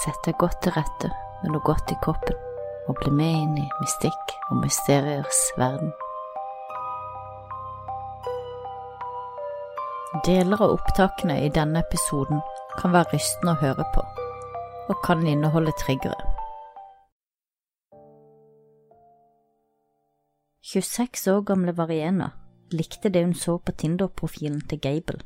Sett 0.00 0.22
deg 0.24 0.38
godt 0.40 0.62
til 0.64 0.72
rette 0.72 1.10
med 1.42 1.52
noe 1.52 1.64
godt 1.66 1.90
i 1.92 1.96
kroppen, 2.04 2.36
og 2.88 2.96
bli 3.02 3.10
med 3.12 3.34
inn 3.42 3.58
i 3.60 3.66
mystikk 3.82 4.32
og 4.48 4.62
mysteriers 4.62 5.40
verden. 5.60 5.92
Deler 10.24 10.64
av 10.64 10.72
opptakene 10.78 11.36
i 11.44 11.52
denne 11.52 11.84
episoden 11.84 12.40
kan 12.80 12.96
være 12.96 13.12
rystende 13.12 13.54
å 13.54 13.60
høre 13.60 13.86
på, 13.94 14.06
og 14.88 15.04
kan 15.04 15.26
inneholde 15.26 15.76
triggere. 15.84 16.18
26 20.72 21.28
år 21.34 21.44
gamle 21.44 21.76
Variena 21.76 22.32
likte 22.72 23.12
det 23.12 23.26
hun 23.26 23.34
så 23.34 23.58
på 23.58 23.76
Tinder-profilen 23.76 24.60
til 24.70 24.80
Gable. 24.80 25.20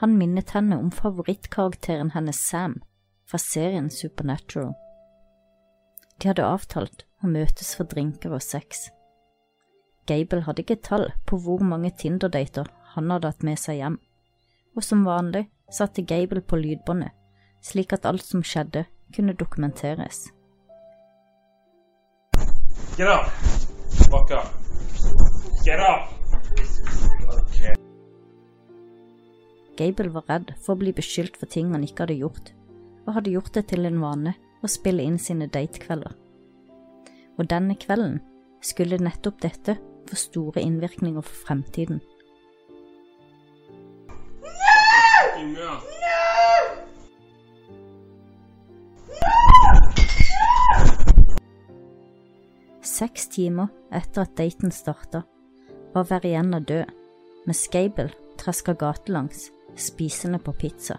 Han 0.00 0.16
minnet 0.16 0.52
henne 0.56 0.78
om 0.78 0.92
favorittkarakteren 0.94 2.12
hennes 2.14 2.40
Sam 2.48 2.80
fra 3.26 3.38
serien 3.42 3.90
Supernatural. 3.90 4.72
De 6.16 6.30
hadde 6.30 6.46
avtalt 6.46 7.04
å 7.22 7.30
møtes 7.30 7.74
for 7.76 7.88
drinker 7.90 8.32
og 8.36 8.44
sex. 8.44 8.88
Gable 10.06 10.44
hadde 10.46 10.62
ikke 10.62 10.78
tall 10.86 11.08
på 11.26 11.38
hvor 11.42 11.62
mange 11.66 11.90
Tinder-dater 11.98 12.70
han 12.94 13.10
hadde 13.10 13.32
hatt 13.32 13.46
med 13.46 13.58
seg 13.60 13.80
hjem, 13.80 13.98
og 14.76 14.84
som 14.86 15.04
vanlig 15.08 15.46
satte 15.72 16.04
Gable 16.06 16.40
på 16.40 16.60
lydbåndet, 16.60 17.12
slik 17.64 17.92
at 17.96 18.06
alt 18.06 18.24
som 18.24 18.44
skjedde, 18.46 18.86
kunne 19.14 19.36
dokumenteres. 19.38 20.26
Get 22.96 23.08
up. 23.08 23.26
Fuck 24.08 24.30
up. 24.30 24.48
Get 25.64 25.80
up. 25.80 26.08
Okay. 27.28 27.74
Gable 29.76 30.10
var 30.14 30.24
redd 30.30 30.54
for 30.62 30.74
å 30.74 30.80
bli 30.80 30.94
beskyldt 30.96 31.36
for 31.36 31.50
ting 31.50 31.74
han 31.74 31.84
ikke 31.84 32.06
hadde 32.06 32.20
gjort, 32.22 32.52
og 33.06 33.14
hadde 33.16 33.32
gjort 33.34 33.54
det 33.54 33.68
til 33.70 33.86
en 33.88 34.00
vane 34.02 34.34
å 34.62 34.70
spille 34.70 35.04
inn 35.06 35.18
sine 35.22 35.48
datekvelder. 35.52 36.14
Og 37.36 37.48
denne 37.50 37.76
kvelden 37.78 38.18
skulle 38.64 38.98
nettopp 39.00 39.40
dette 39.44 39.76
få 40.06 40.18
store 40.18 40.62
innvirkninger 40.62 41.22
for 41.22 41.46
fremtiden. 41.46 42.02
Seks 52.86 53.26
timer 53.28 53.68
etter 53.92 54.24
at 54.24 54.36
daten 54.38 54.72
starta, 54.72 55.26
var 55.92 56.06
Verienna 56.08 56.62
død, 56.64 56.88
med 57.46 57.58
Gable 57.72 58.10
traska 58.40 58.74
gatelangs, 58.74 59.50
spisende 59.76 60.38
på 60.38 60.52
pizza. 60.52 60.98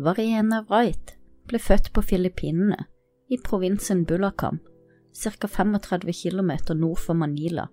Variena 0.00 0.62
Wright 0.70 1.10
ble 1.44 1.58
født 1.60 1.90
på 1.92 2.00
Filippinene, 2.00 2.86
i 3.28 3.36
provinsen 3.36 4.06
Bulacan, 4.08 4.56
ca. 5.12 5.48
35 5.48 6.14
km 6.22 6.52
nord 6.78 7.02
for 7.02 7.18
Manila 7.18 7.66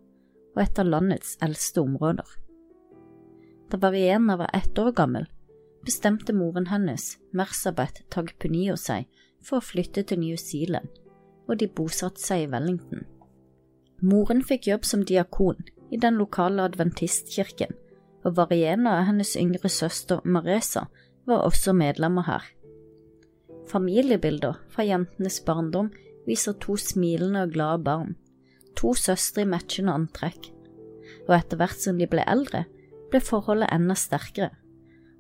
og 0.52 0.60
et 0.60 0.82
av 0.82 0.90
landets 0.90 1.38
eldste 1.46 1.86
områder. 1.86 2.28
Da 3.72 3.80
Variena 3.80 4.36
var 4.42 4.52
ett 4.54 4.76
år 4.76 4.92
gammel, 4.92 5.30
bestemte 5.88 6.36
moren 6.36 6.68
hennes, 6.68 7.16
Mersabeth 7.32 8.04
Tagpunio, 8.12 8.76
seg 8.76 9.08
for 9.40 9.62
å 9.62 9.68
flytte 9.70 10.04
til 10.04 10.20
New 10.26 10.36
Zealand, 10.36 10.92
og 11.48 11.62
de 11.62 11.72
bosatte 11.72 12.20
seg 12.20 12.44
i 12.44 12.52
Wellington. 12.52 13.08
Moren 14.04 14.44
fikk 14.44 14.68
jobb 14.68 14.84
som 14.84 15.08
diakon 15.08 15.64
i 15.96 16.04
den 16.04 16.20
lokale 16.20 16.68
adventistkirken, 16.68 17.72
og 18.28 18.36
Variena 18.36 19.00
og 19.00 19.14
hennes 19.14 19.38
yngre 19.40 19.72
søster 19.72 20.20
Maresa 20.28 20.90
var 21.28 21.44
også 21.46 21.74
medlemmer 21.76 22.26
her. 22.28 22.46
Familiebilder 23.68 24.60
fra 24.72 24.86
jentenes 24.88 25.42
barndom 25.44 25.92
viser 26.28 26.56
to 26.64 26.78
smilende 26.80 27.44
og 27.44 27.54
glade 27.56 27.84
barn, 27.84 28.16
to 28.80 28.94
søstre 28.96 29.44
i 29.44 29.50
matchende 29.50 29.96
antrekk, 29.96 30.50
og 31.28 31.36
etter 31.38 31.60
hvert 31.60 31.80
som 31.82 32.00
de 32.00 32.08
ble 32.10 32.24
eldre, 32.28 32.64
ble 33.12 33.22
forholdet 33.24 33.72
enda 33.76 33.96
sterkere, 33.96 34.52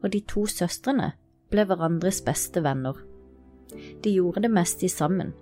og 0.03 0.11
de 0.13 0.21
to 0.27 0.45
søstrene 0.51 1.13
ble 1.51 1.63
hverandres 1.67 2.21
beste 2.23 2.63
venner. 2.63 2.95
De 4.03 4.13
gjorde 4.13 4.45
det 4.45 4.51
meste 4.53 4.89
sammen, 4.91 5.33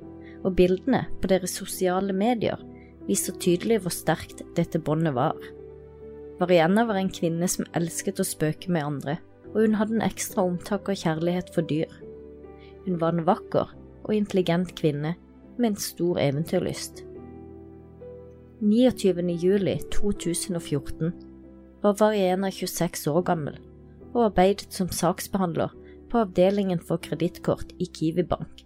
og 0.45 0.55
bildene 0.57 1.05
på 1.21 1.29
deres 1.29 1.57
sosiale 1.59 2.13
medier 2.13 2.61
viser 3.05 3.37
tydelig 3.41 3.81
hvor 3.83 3.93
sterkt 3.93 4.41
dette 4.57 4.81
båndet 4.81 5.13
var. 5.17 5.37
Varianna 6.39 6.85
var 6.89 6.99
en 6.99 7.13
kvinne 7.13 7.47
som 7.49 7.67
elsket 7.77 8.19
å 8.21 8.27
spøke 8.27 8.71
med 8.73 8.85
andre, 8.85 9.17
og 9.55 9.61
hun 9.63 9.77
hadde 9.79 9.95
en 9.95 10.03
ekstra 10.03 10.43
omtak 10.43 10.89
og 10.91 10.99
kjærlighet 10.99 11.49
for 11.55 11.63
dyr. 11.63 11.91
Hun 12.85 12.99
var 13.01 13.15
en 13.15 13.25
vakker 13.25 13.71
og 14.03 14.15
intelligent 14.15 14.75
kvinne 14.75 15.15
med 15.57 15.69
en 15.69 15.79
stor 15.79 16.19
eventyrlyst. 16.19 17.05
29. 18.61 19.23
juli 19.39 19.79
2014 19.95 21.13
var 21.83 21.95
Variena 21.99 22.51
26 22.51 23.07
år 23.11 23.23
gammel 23.31 23.57
og 24.13 24.25
arbeidet 24.29 24.73
som 24.73 24.91
saksbehandler 24.91 25.73
på 26.11 26.21
avdelingen 26.23 26.79
for 26.79 26.99
kredittkort 27.03 27.71
i 27.79 27.87
Kiwi 27.87 28.23
Bank. 28.23 28.63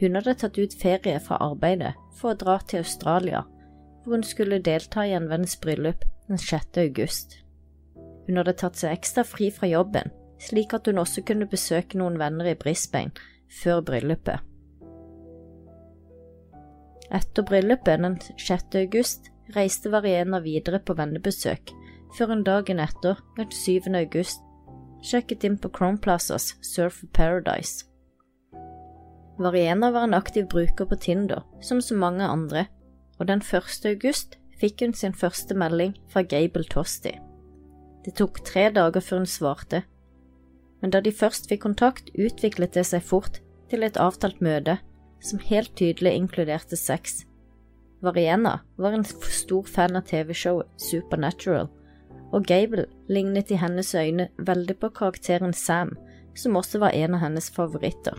Hun 0.00 0.14
hadde 0.14 0.36
tatt 0.38 0.58
ut 0.58 0.74
ferie 0.78 1.18
fra 1.22 1.40
arbeidet 1.42 1.94
for 2.18 2.32
å 2.32 2.38
dra 2.38 2.58
til 2.66 2.84
Australia, 2.84 3.42
hvor 4.04 4.18
hun 4.18 4.26
skulle 4.26 4.62
delta 4.62 5.06
i 5.06 5.14
en 5.16 5.26
venns 5.30 5.56
bryllup 5.58 6.06
den 6.28 6.38
6. 6.38 6.78
august. 6.84 7.40
Hun 8.28 8.36
hadde 8.36 8.54
tatt 8.60 8.76
seg 8.76 8.92
ekstra 8.92 9.24
fri 9.24 9.48
fra 9.54 9.70
jobben, 9.70 10.12
slik 10.38 10.74
at 10.76 10.86
hun 10.86 11.00
også 11.00 11.24
kunne 11.26 11.48
besøke 11.48 11.98
noen 11.98 12.18
venner 12.20 12.50
i 12.52 12.58
Brisbane 12.58 13.16
før 13.62 13.80
bryllupet. 13.88 14.44
Etter 17.08 17.44
bryllupet 17.48 18.04
den 18.04 18.18
6. 18.36 18.76
august 18.82 19.30
reiste 19.56 19.88
Variena 19.88 20.42
videre 20.44 20.80
på 20.84 20.92
vennebesøk, 20.98 21.72
før 22.18 22.34
hun 22.34 22.44
dagen 22.44 22.82
etter, 22.84 23.16
den 23.38 23.48
7. 23.48 23.88
august, 23.96 24.42
sjekket 25.00 25.46
inn 25.48 25.56
på 25.56 25.70
Crown 25.72 25.96
Plazas 25.96 26.52
Surf 26.60 27.00
Paradise. 27.16 27.86
Variena 29.38 29.88
var 29.94 30.04
en 30.04 30.18
aktiv 30.18 30.48
bruker 30.50 30.84
på 30.84 30.98
Tinder, 31.00 31.46
som 31.62 31.80
så 31.80 31.96
mange 31.96 32.26
andre, 32.26 32.66
og 33.18 33.30
den 33.30 33.40
1. 33.40 33.88
august 33.88 34.36
fikk 34.60 34.82
hun 34.84 34.92
sin 34.94 35.14
første 35.14 35.54
melding 35.54 35.94
fra 36.12 36.22
Gable 36.26 36.66
Tosti. 36.68 37.14
Det 38.08 38.14
tok 38.16 38.38
tre 38.40 38.70
dager 38.72 39.02
før 39.04 39.20
hun 39.20 39.28
svarte, 39.28 39.82
men 40.80 40.94
da 40.94 41.02
de 41.04 41.10
først 41.12 41.50
fikk 41.50 41.60
kontakt, 41.66 42.06
utviklet 42.16 42.72
det 42.72 42.86
seg 42.88 43.02
fort 43.04 43.42
til 43.68 43.84
et 43.84 43.98
avtalt 44.00 44.38
møte 44.40 44.78
som 45.20 45.42
helt 45.44 45.74
tydelig 45.76 46.14
inkluderte 46.16 46.78
sex. 46.80 47.26
Variena 48.00 48.62
var 48.80 48.96
en 48.96 49.04
stor 49.04 49.68
fan 49.68 49.98
av 50.00 50.06
TV-showet 50.08 50.70
Supernatural, 50.80 51.68
og 52.32 52.48
Gable 52.48 52.86
lignet 53.12 53.52
i 53.52 53.60
hennes 53.60 53.92
øyne 53.92 54.30
veldig 54.38 54.78
på 54.80 54.92
karakteren 55.02 55.52
Sam, 55.52 55.92
som 56.32 56.56
også 56.56 56.80
var 56.80 56.96
en 56.96 57.18
av 57.18 57.26
hennes 57.26 57.50
favoritter. 57.52 58.16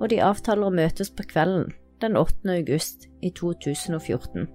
Og 0.00 0.08
de 0.08 0.22
avtaler 0.24 0.70
å 0.70 0.78
møtes 0.80 1.12
på 1.12 1.28
kvelden 1.34 1.68
den 2.00 2.16
8. 2.16 2.48
august 2.56 3.10
i 3.20 3.28
2014. 3.36 4.48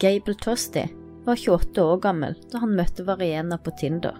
Gable 0.00 0.38
Tosti 0.40 0.88
var 1.24 1.36
28 1.36 1.82
år 1.82 1.98
gammel 2.02 2.36
da 2.52 2.62
han 2.62 2.76
møtte 2.76 3.06
Variena 3.06 3.58
på 3.58 3.74
Tinder. 3.78 4.16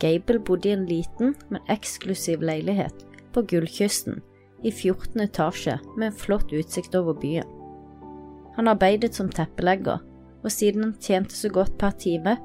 Gable 0.00 0.40
bodde 0.40 0.70
i 0.70 0.74
en 0.74 0.86
liten, 0.88 1.34
men 1.50 1.64
eksklusiv 1.68 2.44
leilighet 2.44 3.04
på 3.34 3.42
Gullkysten 3.50 4.22
i 4.62 4.70
14 4.72 5.20
etasje 5.24 5.76
med 5.96 6.10
en 6.10 6.20
flott 6.22 6.52
utsikt 6.52 6.94
over 6.96 7.16
byen. 7.20 7.48
Han 8.56 8.68
arbeidet 8.68 9.14
som 9.16 9.28
teppelegger, 9.32 10.00
og 10.40 10.52
siden 10.52 10.86
han 10.86 10.96
tjente 11.00 11.36
så 11.36 11.50
godt 11.52 11.76
per 11.78 11.94
time, 12.00 12.36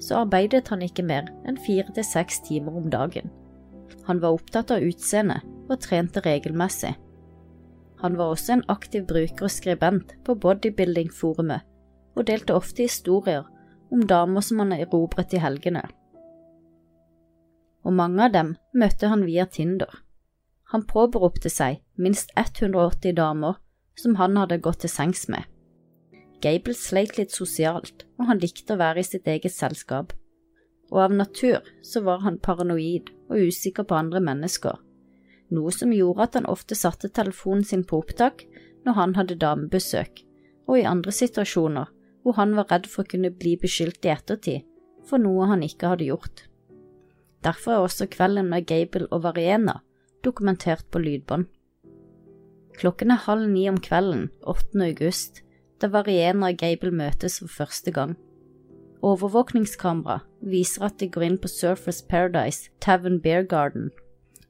så 0.00 0.22
arbeidet 0.24 0.68
han 0.72 0.82
ikke 0.82 1.04
mer 1.06 1.28
enn 1.48 1.60
fire 1.62 1.92
til 1.94 2.06
seks 2.06 2.40
timer 2.48 2.76
om 2.80 2.90
dagen. 2.90 3.30
Han 4.08 4.20
var 4.22 4.34
opptatt 4.34 4.72
av 4.74 4.82
utseendet 4.82 5.44
og 5.70 5.80
trente 5.84 6.22
regelmessig. 6.24 6.94
Han 8.02 8.16
var 8.18 8.32
også 8.32 8.56
en 8.56 8.64
aktiv 8.72 9.04
bruker 9.06 9.46
og 9.46 9.52
skribent 9.52 10.16
på 10.26 10.34
bodybuilding-forumet, 10.42 11.62
og 12.14 12.26
delte 12.28 12.56
ofte 12.56 12.86
historier 12.86 13.46
om 13.92 14.06
damer 14.08 14.44
som 14.44 14.62
han 14.62 14.72
erobret 14.76 15.34
i 15.36 15.42
helgene. 15.42 15.82
Og 17.82 17.94
mange 17.98 18.24
av 18.24 18.32
dem 18.34 18.54
møtte 18.78 19.10
han 19.10 19.24
via 19.26 19.46
Tinder. 19.46 19.90
Han 20.72 20.86
påberopte 20.88 21.50
seg 21.52 21.82
minst 22.00 22.30
180 22.38 23.16
damer 23.18 23.58
som 23.98 24.16
han 24.16 24.38
hadde 24.40 24.62
gått 24.64 24.84
til 24.84 24.92
sengs 24.92 25.26
med. 25.28 25.44
Gable 26.42 26.74
sleit 26.74 27.18
litt 27.18 27.34
sosialt, 27.34 28.06
og 28.18 28.26
han 28.30 28.40
likte 28.42 28.74
å 28.74 28.80
være 28.80 29.02
i 29.02 29.06
sitt 29.06 29.28
eget 29.30 29.54
selskap. 29.54 30.14
Og 30.90 31.04
av 31.04 31.14
natur 31.14 31.60
så 31.86 32.02
var 32.06 32.24
han 32.24 32.40
paranoid 32.42 33.12
og 33.30 33.44
usikker 33.48 33.86
på 33.88 33.98
andre 33.98 34.20
mennesker. 34.20 34.78
noe 35.52 35.68
som 35.68 35.90
gjorde 35.92 36.22
at 36.22 36.34
han 36.38 36.46
ofte 36.48 36.74
satte 36.74 37.10
telefonen 37.12 37.64
sin 37.64 37.82
på 37.84 37.98
opptak 38.00 38.46
når 38.86 38.94
han 38.96 39.14
hadde 39.18 39.36
damebesøk, 39.36 40.22
og 40.64 40.78
i 40.78 40.86
andre 40.88 41.12
situasjoner 41.12 41.90
hvor 42.22 42.38
han 42.38 42.54
var 42.56 42.70
redd 42.70 42.86
for 42.90 43.04
å 43.04 43.10
kunne 43.12 43.32
bli 43.34 43.56
beskyldt 43.60 44.06
i 44.06 44.12
ettertid 44.14 44.68
for 45.08 45.22
noe 45.22 45.48
han 45.50 45.64
ikke 45.66 45.92
hadde 45.92 46.08
gjort. 46.08 46.44
Derfor 47.42 47.74
er 47.74 47.86
også 47.86 48.06
kvelden 48.10 48.50
med 48.52 48.68
Gable 48.70 49.08
og 49.10 49.24
Variena 49.24 49.80
dokumentert 50.22 50.86
på 50.90 51.02
lydbånd. 51.02 51.48
Klokken 52.78 53.10
er 53.12 53.24
halv 53.26 53.48
ni 53.50 53.66
om 53.68 53.80
kvelden 53.82 54.28
8. 54.48 54.78
august, 54.86 55.42
da 55.82 55.90
Variena 55.90 56.52
og 56.52 56.60
Gable 56.60 56.92
møtes 56.94 57.40
for 57.42 57.50
første 57.50 57.92
gang. 57.94 58.14
Overvåkningskamera 59.02 60.20
viser 60.46 60.86
at 60.86 61.00
de 61.00 61.08
går 61.10 61.26
inn 61.26 61.40
på 61.42 61.50
Surfers 61.50 62.04
Paradise 62.06 62.70
Tavern 62.80 63.18
Beer 63.20 63.42
Garden, 63.42 63.90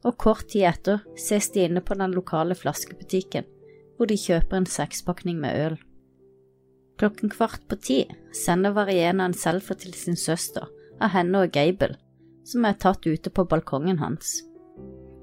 og 0.05 0.19
kort 0.21 0.51
tid 0.53 0.69
etter 0.69 1.01
ses 1.17 1.49
de 1.55 1.65
inne 1.65 1.81
på 1.81 1.97
den 1.97 2.13
lokale 2.13 2.55
flaskebutikken, 2.59 3.49
hvor 3.97 4.11
de 4.11 4.21
kjøper 4.21 4.61
en 4.61 4.69
sekspakning 4.69 5.41
med 5.41 5.57
øl. 5.67 5.81
Klokken 7.03 7.33
kvart 7.35 7.65
på 7.67 7.75
ti 7.83 7.97
sender 8.31 8.71
Variena 8.77 9.25
en 9.27 9.33
selfie 9.35 9.75
til 9.75 9.95
sin 9.99 10.15
søster 10.15 10.69
av 11.03 11.11
henne 11.11 11.41
og 11.43 11.51
Gable, 11.51 11.97
som 12.47 12.63
er 12.63 12.77
tatt 12.79 13.09
ute 13.11 13.33
på 13.35 13.43
balkongen 13.51 13.99
hans. 13.99 14.37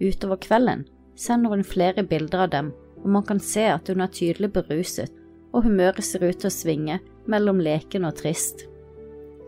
Utover 0.03 0.41
kvelden 0.43 0.81
sender 1.15 1.53
hun 1.53 1.63
flere 1.63 2.03
bilder 2.03 2.43
av 2.43 2.49
dem, 2.51 2.73
og 2.99 3.05
man 3.15 3.23
kan 3.29 3.39
se 3.39 3.63
at 3.71 3.87
hun 3.87 4.03
er 4.03 4.11
tydelig 4.11 4.49
beruset, 4.57 5.07
og 5.55 5.69
humøret 5.69 6.03
ser 6.03 6.25
ut 6.27 6.41
til 6.41 6.49
å 6.49 6.57
svinge 6.57 6.97
mellom 7.31 7.63
leken 7.63 8.09
og 8.09 8.19
trist. 8.19 8.65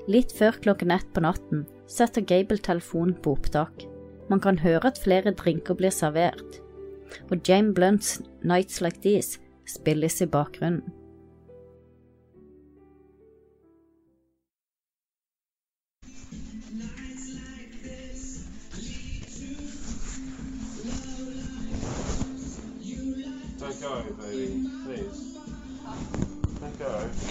Litt 0.07 0.31
før 0.31 0.55
klokken 0.63 0.95
ett 0.95 1.11
på 1.11 1.25
natten 1.27 1.65
setter 1.91 2.23
Gable 2.23 2.63
telefonen 2.63 3.19
på 3.19 3.35
opptak. 3.35 3.83
Man 4.31 4.39
kan 4.39 4.63
høre 4.63 4.87
at 4.87 5.03
flere 5.03 5.35
drinker 5.35 5.75
blir 5.75 5.91
servert, 5.91 6.63
og 7.27 7.43
Jane 7.43 7.75
Blunts 7.75 8.21
Nights 8.39 8.79
Like 8.79 9.03
These 9.03 9.43
spilles 9.67 10.21
i 10.23 10.31
bakgrunnen. 10.31 11.00
Go. 26.81 27.30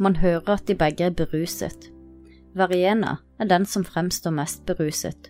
Man 0.00 0.16
hører 0.16 0.54
at 0.56 0.66
de 0.68 0.74
begge 0.74 1.04
er 1.04 1.16
beruset. 1.16 1.90
Variena 2.56 3.18
er 3.38 3.50
den 3.50 3.66
som 3.68 3.84
fremstår 3.84 4.32
mest 4.32 4.64
beruset. 4.66 5.28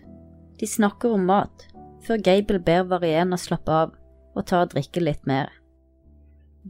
De 0.59 0.67
snakker 0.67 1.11
om 1.11 1.27
mat, 1.27 1.67
før 2.07 2.21
Gable 2.23 2.61
ber 2.63 2.87
Variena 2.87 3.37
slappe 3.37 3.71
av 3.71 3.91
og 4.31 4.47
ta 4.47 4.63
og 4.63 4.71
drikke 4.71 5.03
litt 5.03 5.27
mer. 5.27 5.51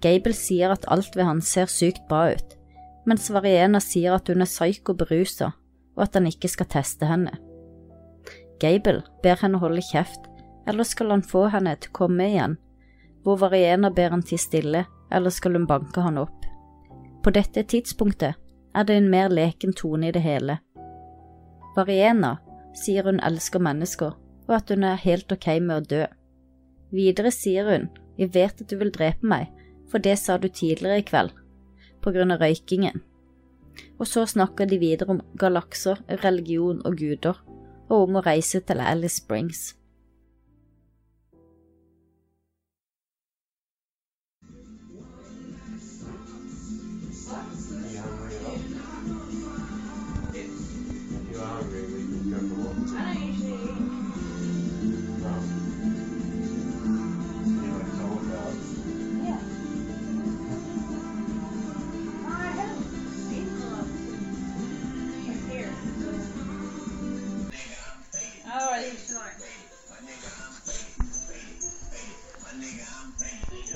Gable 0.01 0.33
sier 0.33 0.73
at 0.73 0.87
alt 0.89 1.13
ved 1.15 1.27
han 1.27 1.43
ser 1.45 1.69
sykt 1.69 2.07
bra 2.09 2.31
ut, 2.33 2.57
mens 3.05 3.29
Variena 3.29 3.79
sier 3.83 4.17
at 4.17 4.31
hun 4.31 4.41
er 4.41 4.49
psyko 4.49 4.95
berusa 4.97 5.51
og 5.95 6.03
at 6.07 6.17
han 6.17 6.29
ikke 6.29 6.49
skal 6.49 6.69
teste 6.71 7.05
henne. 7.05 7.33
Gable 8.61 9.01
ber 9.23 9.39
henne 9.41 9.61
holde 9.61 9.83
kjeft, 9.91 10.25
eller 10.69 10.87
skal 10.87 11.11
han 11.13 11.25
få 11.25 11.47
henne 11.53 11.75
til 11.77 11.91
å 11.91 11.97
komme 12.03 12.29
igjen, 12.29 12.57
hvor 13.21 13.41
Variena 13.41 13.91
ber 13.93 14.13
han 14.15 14.25
tie 14.25 14.41
stille, 14.41 14.85
eller 15.11 15.33
skal 15.33 15.57
hun 15.57 15.67
banke 15.69 16.01
han 16.01 16.21
opp. 16.21 16.40
På 17.21 17.29
dette 17.29 17.63
tidspunktet 17.63 18.37
er 18.73 18.85
det 18.87 18.95
en 18.97 19.09
mer 19.11 19.29
leken 19.29 19.75
tone 19.77 20.09
i 20.09 20.15
det 20.15 20.23
hele. 20.25 20.57
Variena 21.75 22.37
sier 22.77 23.05
hun 23.05 23.21
elsker 23.23 23.61
mennesker, 23.61 24.15
og 24.47 24.55
at 24.55 24.71
hun 24.73 24.83
er 24.87 25.03
helt 25.03 25.31
ok 25.31 25.47
med 25.61 25.75
å 25.75 25.87
dø. 25.93 26.01
Videre 26.91 27.31
sier 27.31 27.69
hun, 27.69 27.89
jeg 28.17 28.33
vet 28.33 28.63
at 28.63 28.69
du 28.69 28.75
vil 28.79 28.91
drepe 28.95 29.27
meg, 29.27 29.51
for 29.91 30.03
det 30.03 30.17
sa 30.19 30.37
du 30.37 30.49
tidligere 30.49 31.03
i 31.03 31.05
kveld, 31.07 31.31
på 32.01 32.13
grunn 32.15 32.33
av 32.33 32.41
røykingen. 32.41 33.03
Og 33.99 34.07
så 34.09 34.25
snakker 34.27 34.67
de 34.67 34.81
videre 34.81 35.13
om 35.13 35.21
galakser, 35.39 36.01
religion 36.23 36.81
og 36.87 36.97
guder, 36.99 37.37
og 37.91 38.07
om 38.07 38.17
å 38.17 38.25
reise 38.25 38.63
til 38.65 38.81
Alice 38.81 39.21
Springs. 39.21 39.71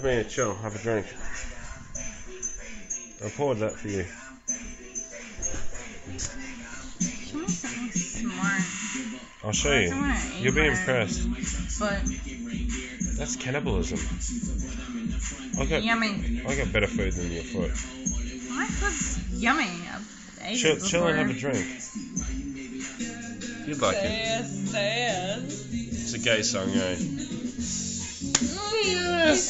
Come 0.05 0.13
here, 0.13 0.23
chill, 0.23 0.53
have 0.53 0.75
a 0.75 0.77
drink. 0.77 1.07
I 3.25 3.29
poured 3.35 3.57
that 3.57 3.71
for 3.71 3.87
you. 3.87 4.05
Can 7.25 7.39
we 7.39 7.47
something 7.47 7.89
smart? 7.89 8.62
I'll 9.43 9.51
show 9.51 9.74
you. 9.74 9.91
I 9.91 10.00
wanna 10.00 10.13
eat 10.13 10.43
You'll 10.43 10.53
be 10.53 10.67
impressed. 10.67 11.27
But 11.79 12.05
That's 13.17 13.35
cannibalism. 13.35 13.97
I 15.59 15.65
got 15.65 15.81
yummy. 15.83 16.43
I 16.47 16.55
got 16.55 16.71
better 16.71 16.85
food 16.85 17.13
than 17.13 17.31
your 17.31 17.41
foot. 17.41 17.71
My 18.51 18.67
food's 18.67 19.41
yummy. 19.41 19.71
I've 19.91 20.55
Chill, 20.55 20.77
chill 20.81 21.07
and 21.07 21.17
have 21.17 21.31
a 21.31 21.33
drink. 21.33 21.65
You'd 23.65 23.81
like 23.81 23.97
it. 23.97 24.03
Yes, 24.03 24.71
yes. 24.71 25.67
It's 25.71 26.13
a 26.13 26.19
gay 26.19 26.43
song, 26.43 26.69
eh? 26.69 27.35
Yes, 28.74 29.48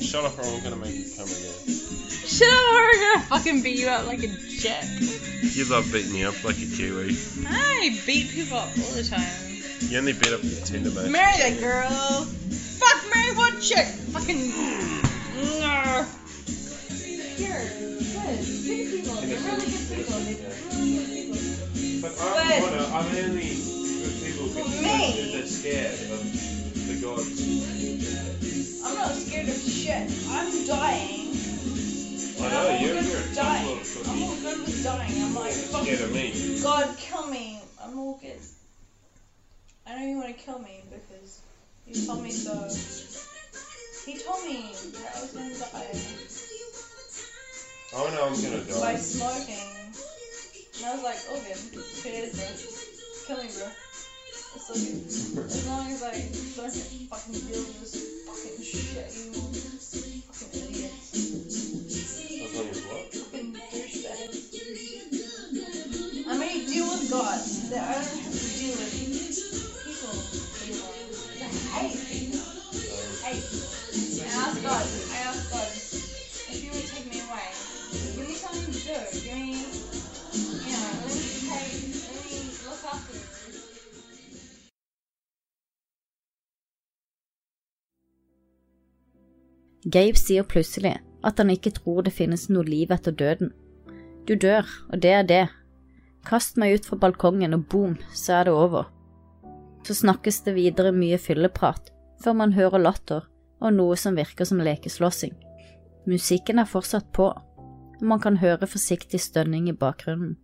Shut 0.00 0.24
up 0.24 0.38
or 0.38 0.44
I'm 0.44 0.62
gonna 0.62 0.76
make 0.76 0.94
you 0.94 1.04
come 1.16 1.26
again. 1.26 1.52
Shut 2.26 2.48
up, 2.48 2.64
or 2.72 2.80
we're 2.80 3.12
gonna 3.12 3.24
fucking 3.26 3.62
beat 3.62 3.78
you 3.78 3.88
up 3.88 4.06
like 4.06 4.22
a 4.22 4.28
jet. 4.28 4.84
You 5.42 5.64
love 5.66 5.90
beating 5.92 6.12
me 6.12 6.24
up 6.24 6.42
like 6.44 6.56
a 6.56 6.66
Kiwi. 6.66 7.16
I 7.46 7.98
beat 8.06 8.30
people 8.30 8.58
up 8.58 8.68
all 8.68 8.94
the 8.94 9.04
time. 9.04 9.26
You 9.90 9.98
only 9.98 10.12
beat 10.12 10.32
up 10.32 10.42
your 10.42 10.64
Tinder 10.64 10.90
mate. 10.90 11.10
Marry 11.10 11.36
that 11.38 11.60
girl. 11.60 11.88
Fuck, 11.88 13.14
marry 13.14 13.36
one 13.36 13.60
chick. 13.60 13.86
Fucking. 13.86 14.50
No. 15.60 16.06
Here, 17.36 17.62
good. 17.78 18.38
Good 18.64 18.90
people. 18.90 19.14
They're 19.14 19.38
really 19.38 19.66
good 19.66 19.88
people. 19.88 20.18
They're 20.20 20.50
really 20.72 20.96
good 20.96 21.08
people. 21.08 21.27
But 22.00 22.14
I'm, 22.20 22.62
Honor, 22.62 22.86
I'm 22.94 23.06
only 23.08 23.58
good 23.98 24.14
people 24.22 24.46
because 24.46 24.70
me? 24.78 25.30
they're 25.32 25.46
scared 25.46 25.98
of 26.14 26.22
the 26.86 26.94
gods. 27.02 27.26
I'm 28.84 28.94
not 28.94 29.12
scared 29.14 29.48
of 29.48 29.58
shit. 29.58 30.06
I'm 30.30 30.64
dying. 30.64 31.26
I 32.40 32.50
know, 32.50 32.68
I'm 32.68 32.80
you're, 32.80 32.94
good 32.94 33.04
you're 33.04 33.16
with 33.18 33.34
dying. 33.34 33.82
I'm 34.06 34.22
all 34.22 34.34
good 34.36 34.60
with 34.60 34.84
dying. 34.84 35.22
I'm 35.22 35.34
like, 35.34 35.52
fuck 35.52 35.82
Scared 35.82 36.00
of 36.02 36.12
me. 36.12 36.60
God, 36.62 36.86
kill 36.96 37.24
me. 37.24 37.58
I'm 37.82 37.98
all 37.98 38.16
good. 38.20 38.38
I 39.84 39.94
know 39.94 40.06
you 40.06 40.16
want 40.18 40.36
to 40.36 40.44
kill 40.44 40.58
me 40.58 40.82
because 40.90 41.38
you 41.84 42.06
told 42.06 42.22
me 42.22 42.30
so. 42.30 42.68
He 44.06 44.14
told 44.14 44.44
me 44.44 44.72
that 45.02 45.16
I 45.16 45.20
was 45.20 45.32
gonna 45.32 45.58
die 45.58 45.98
Oh 47.92 48.08
no, 48.10 48.26
I'm 48.26 48.40
gonna 48.40 48.60
die. 48.60 48.80
by 48.80 48.96
smoking. 48.96 49.94
And 50.78 50.86
I 50.86 50.92
was 50.94 51.02
like, 51.02 51.18
oh, 51.28 51.34
okay, 51.34 51.50
it 52.06 52.14
is 52.14 52.38
bro. 52.38 52.46
Kill 53.26 53.42
me, 53.42 53.50
bro. 53.50 53.66
It's 54.54 54.70
okay. 54.70 54.94
As 55.42 55.66
long 55.66 55.90
as 55.90 56.02
I 56.06 56.12
don't 56.54 56.70
get 56.72 56.86
fucking 57.10 57.34
killed 57.34 57.66
with 57.66 57.82
this 57.82 57.98
fucking 58.22 58.62
shit, 58.62 59.10
you 59.18 59.34
fucking 60.30 60.54
idiot. 60.54 60.94
As 62.46 62.54
long 62.54 62.68
as 62.70 62.78
what? 62.86 63.10
Fucking. 63.10 63.58
I 66.30 66.38
deal 66.70 66.86
with 66.86 67.10
God, 67.10 67.40
that 67.74 67.82
I 67.82 67.94
don't 67.98 68.18
have 68.22 68.30
to 68.30 68.48
deal 68.54 68.70
with 68.78 68.94
people. 69.82 70.14
You 70.62 70.78
I 71.74 71.82
hate. 71.82 72.38
I 73.24 73.34
hate. 73.34 73.42
I 74.22 74.30
ask 74.46 74.62
God. 74.62 74.86
I 75.10 75.18
ask 75.26 75.50
God. 75.50 75.77
Gabe 89.84 90.18
sier 90.18 90.46
plutselig 90.48 90.96
at 91.26 91.38
han 91.38 91.50
ikke 91.50 91.74
tror 91.76 92.02
det 92.06 92.14
finnes 92.16 92.48
noe 92.50 92.66
liv 92.66 92.90
etter 92.94 93.14
døden. 93.14 93.52
Du 94.26 94.34
dør, 94.34 94.66
og 94.92 95.02
det 95.02 95.12
er 95.14 95.26
det. 95.26 95.46
Kast 96.28 96.58
meg 96.60 96.78
ut 96.78 96.86
fra 96.86 96.98
balkongen, 97.00 97.54
og 97.54 97.66
boom, 97.70 97.96
så 98.12 98.40
er 98.40 98.48
det 98.48 98.54
over. 98.54 98.90
Så 99.86 99.96
snakkes 100.02 100.42
det 100.44 100.56
videre 100.58 100.92
mye 100.92 101.18
fylleprat, 101.18 101.92
før 102.22 102.36
man 102.42 102.52
hører 102.58 102.82
latter 102.82 103.26
og 103.60 103.74
noe 103.74 103.96
som 103.98 104.18
virker 104.18 104.46
som 104.46 104.60
lekeslåssing. 104.62 105.34
Musikken 106.08 106.58
er 106.62 106.68
fortsatt 106.68 107.10
på, 107.14 107.30
og 107.32 108.04
man 108.12 108.22
kan 108.22 108.38
høre 108.42 108.70
forsiktig 108.70 109.20
stønning 109.20 109.68
i 109.68 109.76
bakgrunnen. 109.76 110.36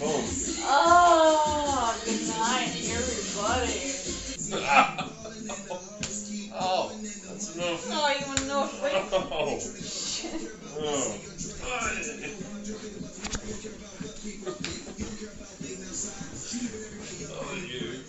Oh, 0.00 0.20
yeah. 0.26 0.26
That's 0.26 0.48
it. 0.48 0.56
Boom. 0.58 0.64
Oh, 0.68 2.00
good 2.04 2.28
night, 2.28 2.70
everybody. 2.90 3.92
oh, 6.54 6.92
that's 7.28 7.54
enough. 7.54 7.88
No, 7.88 8.08
you 8.08 8.26
want 8.26 8.50
a 8.50 8.66
freak? 8.68 9.04
Oh. 9.12 9.58
Oh. 10.78 11.18
Oh, 17.32 17.54
you. 17.54 18.02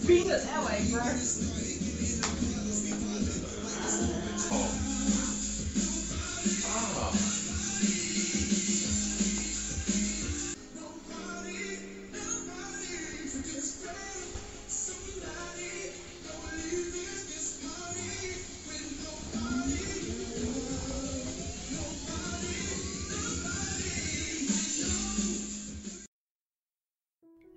Beat 0.08 0.26
it 0.26 0.42
that 0.42 0.64
way. 0.64 0.78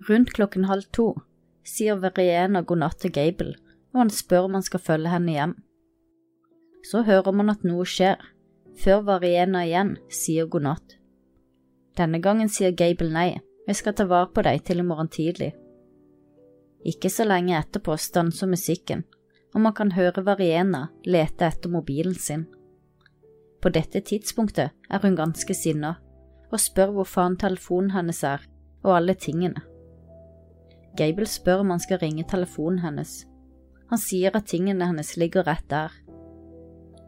Rundt 0.08 0.32
klokken 0.32 0.66
halv 0.66 0.90
to 0.92 1.31
sier 1.68 2.00
Veriena 2.02 2.62
god 2.62 2.82
natt 2.84 3.00
til 3.02 3.14
Gable, 3.16 3.56
og 3.94 4.04
han 4.04 4.14
spør 4.14 4.48
om 4.48 4.58
han 4.58 4.66
skal 4.66 4.84
følge 4.84 5.12
henne 5.12 5.36
hjem. 5.36 5.56
Så 6.88 7.04
hører 7.06 7.36
man 7.36 7.52
at 7.54 7.66
noe 7.68 7.86
skjer, 7.86 8.18
før 8.82 9.04
Veriena 9.08 9.66
igjen 9.68 9.96
sier 10.10 10.50
god 10.50 10.68
natt. 10.68 10.98
Denne 11.98 12.22
gangen 12.24 12.50
sier 12.50 12.74
Gable 12.74 13.12
nei, 13.12 13.42
jeg 13.68 13.78
skal 13.78 13.96
ta 13.96 14.08
vare 14.10 14.32
på 14.34 14.44
deg 14.48 14.64
til 14.66 14.82
i 14.82 14.86
morgen 14.88 15.12
tidlig. 15.12 15.52
Ikke 16.88 17.12
så 17.14 17.28
lenge 17.28 17.58
etterpå 17.60 17.98
stanser 18.00 18.50
musikken, 18.50 19.04
og 19.54 19.62
man 19.62 19.76
kan 19.78 19.94
høre 19.94 20.24
Veriena 20.26 20.88
lete 21.06 21.46
etter 21.46 21.70
mobilen 21.70 22.16
sin. 22.18 22.48
På 23.62 23.70
dette 23.70 24.02
tidspunktet 24.02 24.72
er 24.90 25.04
hun 25.04 25.18
ganske 25.20 25.54
sinna, 25.54 26.00
og 26.50 26.60
spør 26.60 26.96
hvor 26.96 27.08
faen 27.08 27.38
telefonen 27.38 27.94
hennes 27.94 28.24
er, 28.26 28.42
og 28.82 28.96
alle 28.98 29.14
tingene. 29.14 29.62
Gable 30.98 31.26
spør 31.26 31.64
om 31.64 31.72
han 31.74 31.80
skal 31.80 32.02
ringe 32.02 32.28
telefonen 32.28 32.82
hennes. 32.84 33.26
Han 33.92 34.00
sier 34.00 34.36
at 34.36 34.48
tingene 34.52 34.88
hennes 34.88 35.16
ligger 35.18 35.48
rett 35.48 35.68
der. 35.72 35.92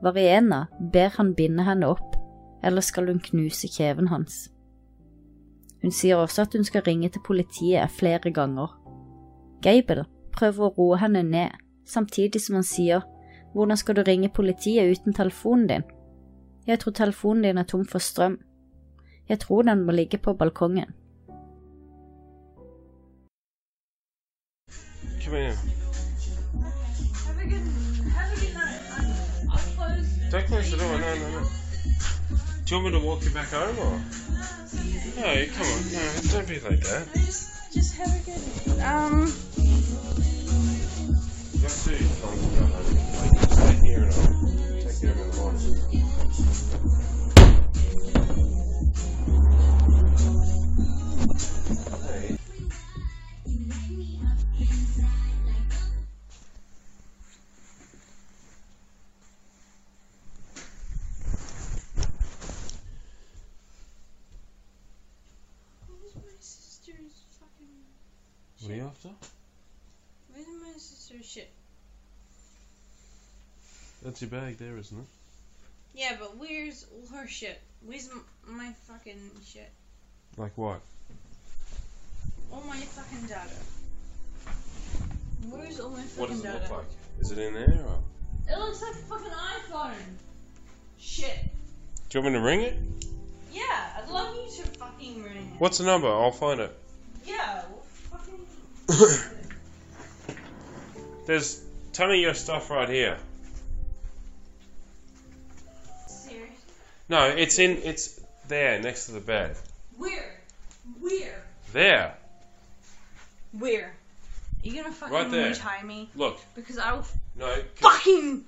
Variena 0.04 0.68
ber 0.80 1.14
han 1.18 1.34
binde 1.36 1.64
henne 1.64 1.88
opp, 1.88 2.16
eller 2.64 2.84
skal 2.84 3.08
hun 3.08 3.22
knuse 3.24 3.70
kjeven 3.72 4.10
hans. 4.12 4.50
Hun 5.84 5.92
sier 5.92 6.20
også 6.20 6.46
at 6.46 6.56
hun 6.56 6.64
skal 6.64 6.84
ringe 6.88 7.10
til 7.10 7.24
politiet 7.24 7.92
flere 7.92 8.32
ganger. 8.32 8.72
Gable 9.64 10.06
prøver 10.36 10.68
å 10.68 10.74
roe 10.78 11.00
henne 11.00 11.24
ned, 11.24 11.52
samtidig 11.88 12.42
som 12.44 12.60
han 12.60 12.68
sier 12.68 13.04
hvordan 13.54 13.78
skal 13.78 13.96
du 13.96 14.04
ringe 14.08 14.32
politiet 14.34 14.90
uten 14.92 15.14
telefonen 15.14 15.68
din? 15.70 15.84
Jeg 16.68 16.80
tror 16.80 16.96
telefonen 16.96 17.44
din 17.44 17.58
er 17.58 17.68
tom 17.68 17.86
for 17.86 18.00
strøm. 18.00 18.40
Jeg 19.30 19.40
tror 19.40 19.62
den 19.68 19.84
må 19.86 19.92
ligge 19.92 20.18
på 20.18 20.34
balkongen. 20.34 20.96
Come 25.34 25.42
here. 25.42 25.58
Have 27.26 27.40
a 27.40 27.46
good, 27.46 27.66
have 28.12 28.30
a 28.32 28.40
good 28.40 28.54
night. 28.54 28.80
I'm, 28.96 29.06
I'll 29.50 29.58
close. 29.58 30.08
Don't 30.30 30.46
close 30.46 30.70
the 30.70 30.78
door. 30.78 30.92
No, 30.92 31.00
no, 31.00 31.16
no. 31.16 31.50
Do 32.66 32.76
you 32.76 32.84
want 32.84 32.94
me 32.94 33.00
to 33.00 33.06
walk 33.08 33.24
you 33.24 33.32
back 33.32 33.50
home 33.50 33.80
or? 33.80 34.00
No, 35.18 35.46
come 35.56 35.66
on. 35.66 35.92
No, 35.92 36.12
don't 36.30 36.48
be 36.48 36.60
like 36.60 36.82
that. 36.82 37.08
Just, 37.16 37.74
just 37.74 37.96
have 37.96 38.10
a 38.10 38.20
good. 38.20 38.42
Um. 38.80 39.34
You 41.54 41.62
have 41.64 41.84
to 41.84 41.98
Tom, 42.22 42.38
to. 42.54 42.84
Stay 43.56 43.74
here 43.88 44.04
and 44.04 44.14
I'll 44.14 44.22
take 44.86 45.02
care 45.02 45.10
of 45.10 45.18
it 45.18 45.24
in 45.24 45.30
the 45.32 45.36
morning. 45.42 45.64
Hey. 52.22 52.43
Shit? 71.34 71.50
That's 74.04 74.22
your 74.22 74.30
bag 74.30 74.58
there, 74.58 74.78
isn't 74.78 74.98
it? 74.98 75.06
Yeah, 75.96 76.16
but 76.20 76.38
where's 76.38 76.86
all 76.92 77.18
her 77.18 77.28
shit? 77.28 77.60
Where's 77.86 78.10
m- 78.10 78.26
my 78.48 78.74
fucking 78.88 79.32
shit? 79.46 79.72
Like 80.38 80.58
what? 80.58 80.82
All 82.52 82.64
my 82.68 82.76
fucking 82.78 83.28
data. 83.28 83.50
Where's 85.50 85.80
all 85.80 85.90
my 85.92 86.02
fucking 86.02 86.20
What 86.20 86.30
fucking 86.30 86.36
does 86.36 86.40
it 86.40 86.44
data? 86.44 86.60
look 86.74 86.78
like? 86.80 86.88
Is 87.22 87.32
it 87.32 87.38
in 87.38 87.54
there 87.54 87.86
or? 87.88 88.00
It 88.52 88.60
looks 88.60 88.82
like 88.82 88.94
a 88.94 88.96
fucking 88.96 89.32
iPhone. 89.32 89.94
Shit. 91.00 91.40
Do 92.10 92.18
you 92.20 92.24
want 92.24 92.34
me 92.36 92.40
to 92.40 92.46
ring 92.46 92.62
it? 92.62 92.78
Yeah, 93.52 93.62
I'd 93.98 94.10
love 94.10 94.36
you 94.36 94.64
to 94.64 94.70
fucking 94.80 95.24
ring 95.24 95.38
it. 95.38 95.60
What's 95.60 95.78
the 95.78 95.86
number? 95.86 96.08
I'll 96.08 96.32
find 96.32 96.60
it. 96.60 96.76
Yeah, 97.26 97.64
well, 97.70 97.84
fucking. 98.12 99.40
There's 101.26 101.62
ton 101.94 102.12
of 102.12 102.18
your 102.18 102.34
stuff 102.34 102.70
right 102.70 102.90
here. 102.90 103.18
Serious. 106.08 106.50
No, 107.10 107.26
it's 107.30 107.60
in. 107.60 107.78
It's 107.84 108.20
there 108.48 108.80
next 108.82 109.06
to 109.08 109.14
the 109.14 109.20
bed. 109.20 109.56
Where? 109.98 110.40
Where? 111.00 111.44
There. 111.72 112.16
Where? 113.58 113.86
Are 113.86 114.68
You 114.68 114.82
gonna 114.82 114.94
fucking 114.94 115.14
Right 115.14 115.32
there. 115.32 115.50
retie 115.50 115.86
me? 115.86 116.10
Look. 116.16 116.40
Because 116.56 116.78
I 116.78 116.94
will 116.94 117.06
No. 117.36 117.64
fucking. 117.76 118.46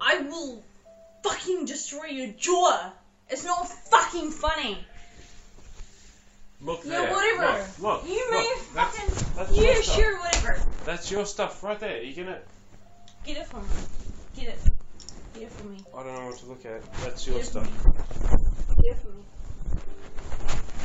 I 0.00 0.18
will 0.18 0.62
fucking 1.22 1.64
destroy 1.66 2.06
your 2.06 2.28
jaw. 2.32 2.92
It's 3.30 3.44
not 3.44 3.68
fucking 3.90 4.30
funny. 4.30 4.84
Look 6.64 6.80
Yeah, 6.84 7.02
there. 7.02 7.12
whatever. 7.12 7.66
Look. 7.78 8.02
look 8.02 8.08
You 8.08 8.30
look. 8.32 8.40
may 8.40 8.54
That's, 8.74 8.96
fucking. 8.98 9.36
that's 9.36 9.52
Yeah, 9.52 9.74
stuff. 9.82 9.96
sure, 9.96 10.18
whatever. 10.18 10.62
That's 10.86 11.10
your 11.10 11.26
stuff 11.26 11.62
right 11.62 11.78
there. 11.78 12.02
You 12.02 12.14
gonna? 12.24 12.40
Get 13.24 13.36
it 13.36 13.46
from 13.46 13.62
me. 13.62 13.68
Get 14.36 14.48
it. 14.48 14.58
Get 15.34 15.42
it 15.44 15.52
from 15.52 15.72
me. 15.72 15.84
I 15.96 16.02
don't 16.02 16.14
know 16.14 16.26
what 16.26 16.38
to 16.38 16.46
look 16.46 16.64
at. 16.64 16.80
That's 17.02 17.26
your 17.26 17.36
it 17.38 17.46
from 17.46 17.64
stuff. 17.64 17.84
Get 18.82 18.92
it 18.92 18.98
from 18.98 19.16
me. 19.16 19.24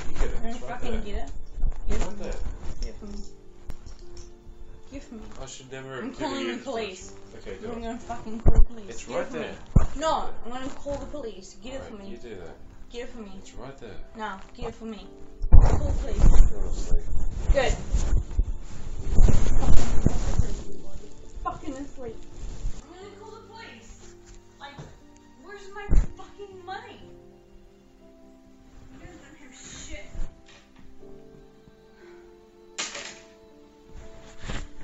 You 0.09 0.15
get 0.19 0.23
it. 0.31 0.37
I'm 0.43 0.45
It's 0.47 0.61
right 0.61 0.69
fucking 0.71 0.91
there. 0.91 1.01
get 1.01 1.15
it. 1.15 1.31
Get 1.87 2.01
it 2.01 2.05
Right 2.05 2.19
me. 2.19 2.25
Get 2.81 2.89
it 2.89 2.95
from 2.99 3.11
me. 3.11 3.17
Get 4.91 5.11
me. 5.13 5.19
I 5.41 5.45
should 5.45 5.71
never. 5.71 5.97
I'm 5.99 6.13
calling 6.13 6.47
the 6.47 6.57
police. 6.57 7.13
Okay, 7.37 7.57
do 7.61 7.71
I'm 7.71 7.77
it. 7.77 7.81
gonna 7.83 7.99
fucking 7.99 8.39
call 8.41 8.53
the 8.55 8.61
police. 8.65 8.85
It's 8.89 9.05
Get 9.05 9.15
right 9.15 9.27
from 9.27 9.39
there. 9.39 9.51
Me. 9.51 9.85
No, 9.95 10.29
I'm 10.45 10.51
gonna 10.51 10.67
call 10.69 10.97
the 10.97 11.05
police. 11.05 11.55
Get 11.63 11.75
it 11.75 11.81
Right, 11.81 11.91
You 12.05 12.11
me. 12.11 12.19
do 12.21 12.35
that. 12.35 12.55
Get 12.91 13.01
it 13.03 13.09
from 13.09 13.23
me. 13.25 13.31
It's 13.37 13.53
right 13.53 13.77
there. 13.79 13.95
No, 14.17 14.35
get 14.57 14.69
it 14.69 14.75
from 14.75 14.91
me. 14.91 15.07
Call 15.89 15.97
the 15.97 16.13
police. 16.13 16.23
Go 16.23 16.61
to 16.61 16.71
sleep. 16.75 17.03
Good. 17.53 17.73
Fucking 21.43 21.73
asleep. 21.73 22.15
I'm 22.85 22.95
gonna 22.95 23.15
call 23.19 23.31
the 23.31 23.41
police. 23.47 24.13
Like, 24.59 24.73
where's 25.43 25.67
my 25.73 25.87
fucking 26.17 26.65
money? 26.65 26.99
You 28.93 28.99
guys 28.99 29.15
don't 29.15 29.37
have 29.39 29.55
shit. 29.55 30.05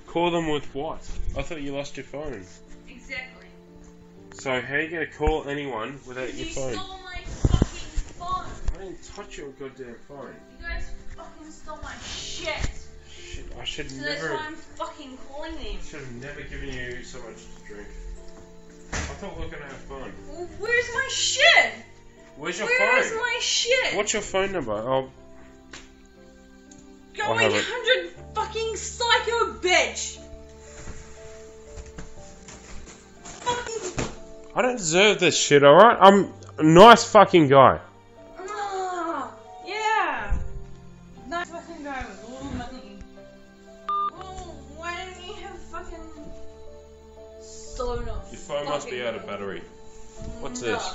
call 0.08 0.32
them 0.32 0.48
with 0.50 0.66
what? 0.74 1.08
I 1.38 1.42
thought 1.44 1.62
you 1.62 1.76
lost 1.76 1.98
your 1.98 2.06
phone. 2.06 2.44
Exactly. 2.90 3.48
So 4.34 4.60
how 4.62 4.76
are 4.76 4.82
you 4.82 4.90
gonna 4.90 5.06
call 5.08 5.48
anyone 5.48 6.00
without 6.08 6.34
You 6.34 6.46
your 6.46 6.54
phone? 6.56 6.74
stole 6.74 7.00
my 7.04 7.22
fucking 7.22 7.68
phone. 8.18 8.46
I 8.76 8.84
didn't 8.84 9.04
touch 9.16 9.38
your 9.38 9.50
goddamn 9.52 9.96
phone. 10.08 10.34
You 10.60 10.66
guys 10.68 10.75
fucking 11.46 11.52
stole 11.52 11.80
my 11.84 11.94
shit. 12.04 12.70
Shit, 13.10 13.46
I 13.60 13.64
should 13.64 13.92
So 13.92 14.04
that's 14.04 14.24
why 14.24 14.46
I'm 14.48 14.56
fucking 14.56 15.18
calling 15.30 15.54
them. 15.56 15.78
Should 15.84 16.00
have 16.02 16.12
never 16.14 16.42
given 16.42 16.70
you 16.70 17.04
so 17.04 17.20
much 17.20 17.38
to 17.38 17.74
drink. 17.74 17.88
I 18.92 18.98
thought 18.98 19.38
we 19.38 19.46
were 19.46 19.52
gonna 19.52 19.66
have 19.66 19.74
fun. 19.74 20.12
Well, 20.30 20.48
Where's 20.60 20.90
my 20.94 21.08
shit? 21.12 21.74
Where's 22.38 22.60
your 22.60 22.68
Where's 22.68 23.10
phone? 23.10 23.18
Where's 23.20 23.34
my 23.34 23.40
shit? 23.42 23.96
What's 23.96 24.14
your 24.14 24.22
phone 24.22 24.52
number? 24.52 24.74
Oh, 24.74 25.10
Go 27.18 27.24
I'll 27.24 27.40
800 27.40 28.12
fucking 28.34 28.76
psycho 28.76 29.54
bitch. 29.54 30.20
Fucking. 33.24 34.06
I 34.56 34.62
don't 34.62 34.78
deserve 34.78 35.20
this 35.20 35.38
shit. 35.38 35.64
All 35.64 35.76
right, 35.76 35.98
I'm 36.00 36.34
a 36.58 36.64
nice 36.64 37.04
fucking 37.10 37.48
guy. 37.48 37.80
Be 48.96 49.06
out 49.08 49.16
of 49.16 49.26
battery. 49.28 49.62
What's 50.42 50.62
No. 50.62 50.68
this? 50.68 50.86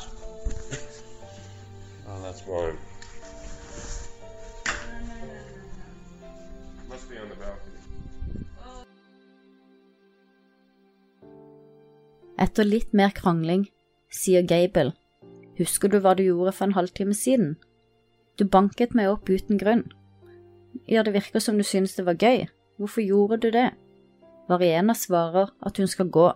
Oh, 2.09 2.23
that's 2.23 2.47
no, 2.47 2.73
Must 6.88 7.11
be 7.11 7.19
on 7.19 7.28
the 7.28 7.37
balcony. 7.37 7.76
Etter 12.38 12.64
litt 12.64 12.95
mer 12.95 13.11
krangling 13.11 13.69
sier 14.11 14.42
Gable, 14.42 14.95
husker 15.59 15.88
du 15.88 16.00
hva 16.00 16.14
du 16.16 16.25
gjorde 16.25 16.54
for 16.57 16.64
en 16.64 16.73
halvtime 16.73 17.14
siden? 17.14 17.57
Du 18.38 18.45
banket 18.45 18.95
meg 18.95 19.11
opp 19.12 19.28
uten 19.28 19.59
grunn. 19.61 19.85
Ja, 20.88 21.02
det 21.02 21.12
virker 21.12 21.40
som 21.40 21.59
du 21.59 21.62
synes 21.62 21.95
det 21.95 22.07
var 22.07 22.14
gøy, 22.14 22.47
hvorfor 22.78 23.04
gjorde 23.04 23.37
du 23.37 23.50
det? 23.50 23.71
Variena 24.49 24.95
svarer 24.95 25.52
at 25.62 25.76
hun 25.76 25.87
skal 25.87 26.09
gå, 26.09 26.33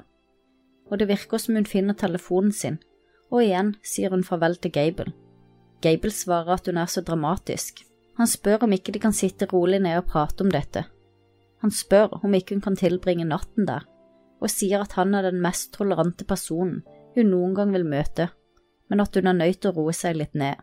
og 0.90 1.00
det 1.00 1.08
virker 1.08 1.40
som 1.40 1.56
hun 1.58 1.68
finner 1.68 1.96
telefonen 1.98 2.52
sin, 2.52 2.78
og 3.32 3.42
igjen 3.42 3.74
sier 3.84 4.12
hun 4.14 4.24
farvel 4.26 4.56
til 4.60 4.72
Gable. 4.74 5.12
Gable 5.84 6.12
svarer 6.12 6.56
at 6.56 6.68
hun 6.70 6.78
er 6.80 6.90
så 6.90 7.02
dramatisk. 7.04 7.82
Han 8.18 8.30
spør 8.30 8.66
om 8.66 8.72
ikke 8.72 8.92
de 8.94 9.02
kan 9.02 9.16
sitte 9.16 9.48
rolig 9.50 9.80
ned 9.82 9.98
og 9.98 10.08
prate 10.12 10.44
om 10.44 10.52
dette. 10.52 10.84
Han 11.64 11.72
spør 11.72 12.20
om 12.22 12.34
ikke 12.36 12.54
hun 12.54 12.62
kan 12.64 12.76
tilbringe 12.76 13.26
natten 13.28 13.66
der, 13.68 13.86
og 14.40 14.52
sier 14.52 14.84
at 14.84 14.94
han 14.98 15.14
er 15.16 15.26
den 15.30 15.40
mest 15.42 15.72
tolerante 15.74 16.26
personen 16.28 16.82
hun 17.14 17.30
noen 17.30 17.54
gang 17.56 17.72
vil 17.72 17.86
møte, 17.88 18.28
men 18.90 19.00
at 19.00 19.16
hun 19.16 19.30
er 19.30 19.38
nødt 19.38 19.60
til 19.62 19.72
å 19.72 19.76
roe 19.78 19.94
seg 19.96 20.18
litt 20.18 20.34
ned. 20.34 20.58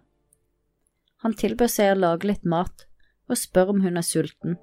Han 1.24 1.38
tilbød 1.38 1.72
seg 1.72 1.94
å 1.94 2.00
lage 2.00 2.28
litt 2.28 2.46
mat, 2.46 2.86
og 3.30 3.40
spør 3.40 3.76
om 3.76 3.82
hun 3.86 4.00
er 4.00 4.06
sulten. 4.06 4.58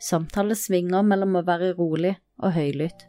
Samtalen 0.00 0.58
svinger 0.58 1.04
mellom 1.06 1.38
å 1.38 1.44
være 1.46 1.74
rolig 1.78 2.14
og 2.40 2.54
høylytt, 2.56 3.06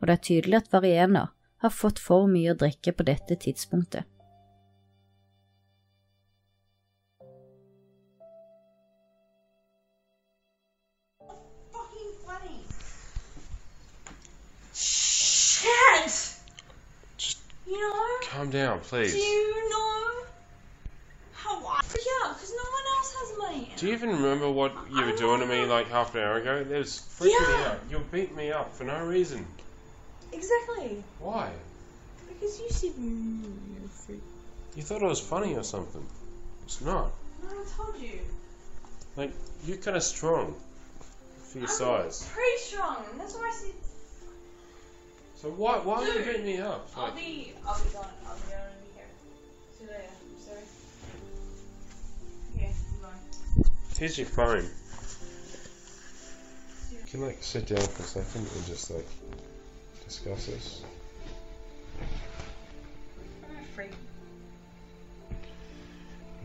og 0.00 0.08
det 0.08 0.14
er 0.16 0.24
tydelig 0.28 0.56
at 0.62 0.72
Variena 0.72 1.26
har 1.60 1.76
fått 1.76 2.00
for 2.00 2.28
mye 2.30 2.54
å 2.54 2.58
drikke 2.58 2.94
på 2.96 3.04
dette 3.04 3.36
tidspunktet. 3.36 4.08
Shit! 14.72 16.36
You 17.66 17.78
know? 17.78 18.18
Calm 18.22 18.50
down, 18.50 18.80
please. 18.80 19.12
Do 19.12 19.18
you 19.18 19.68
know 19.68 20.24
how 21.34 21.66
I 21.66 21.82
freak 21.82 22.06
out? 22.22 22.34
Because 22.34 22.50
no 22.50 22.66
one 22.78 22.86
else 22.96 23.14
has 23.18 23.38
money. 23.38 23.72
Do 23.76 23.86
you 23.86 23.92
even 23.92 24.10
remember 24.10 24.50
what 24.50 24.72
you 24.90 25.04
were 25.04 25.16
doing 25.16 25.40
to 25.40 25.46
me 25.46 25.66
like 25.66 25.88
half 25.88 26.14
an 26.14 26.22
hour 26.22 26.38
ago? 26.38 26.56
It 26.56 26.78
was 26.78 27.02
freaking 27.18 27.58
me 27.58 27.64
out. 27.64 27.78
You 27.90 27.98
were 27.98 28.04
beating 28.04 28.36
me 28.36 28.50
up 28.50 28.74
for 28.74 28.84
no 28.84 29.04
reason. 29.04 29.46
Exactly. 30.32 31.02
Why? 31.18 31.50
Because 32.28 32.58
you 32.60 32.70
said 32.70 32.90
mm, 32.92 33.42
you're 33.78 33.88
freak. 33.88 34.22
You 34.76 34.82
thought 34.82 35.02
it 35.02 35.06
was 35.06 35.20
funny 35.20 35.56
or 35.56 35.62
something. 35.64 36.04
It's 36.64 36.80
not. 36.80 37.10
No, 37.42 37.48
I 37.48 37.64
told 37.76 38.00
you. 38.00 38.20
Like, 39.16 39.32
you're 39.66 39.76
kind 39.78 39.96
of 39.96 40.02
strong 40.02 40.54
for 41.50 41.58
your 41.58 41.68
I'm 41.68 41.74
size. 41.74 42.28
pretty 42.32 42.58
strong. 42.58 42.96
That's 43.18 43.34
why 43.34 43.48
I 43.48 43.52
said 43.52 43.74
So 45.42 45.48
why 45.50 45.78
why 45.78 45.96
are 46.02 46.06
you 46.18 46.24
beating 46.24 46.44
me 46.46 46.58
up? 46.60 46.88
I'll 46.96 47.04
Like, 47.04 47.16
be. 47.16 47.52
I'll 47.66 47.82
be 47.82 47.90
gone. 47.90 48.06
I'll 48.26 48.36
be 48.36 48.42
gone 48.50 48.70
and 48.70 48.80
be 48.86 48.90
here. 48.94 49.10
See 49.76 49.84
you 49.84 49.90
later. 49.90 50.02
I'm 50.22 50.40
sorry. 50.46 50.64
Okay, 52.56 52.70
I'm 52.94 53.02
gone. 53.02 53.70
here's 53.98 54.16
your 54.18 54.26
phone. 54.28 54.68
Can 57.10 57.20
you 57.20 57.26
like 57.26 57.42
sit 57.42 57.66
down 57.66 57.80
for 57.80 58.02
a 58.04 58.06
second 58.06 58.46
and 58.54 58.66
just 58.66 58.90
like 58.92 59.08
discuss 60.10 60.46
this? 60.46 60.82
I'm 63.48 63.56
a 63.56 63.62
freak. 63.76 63.92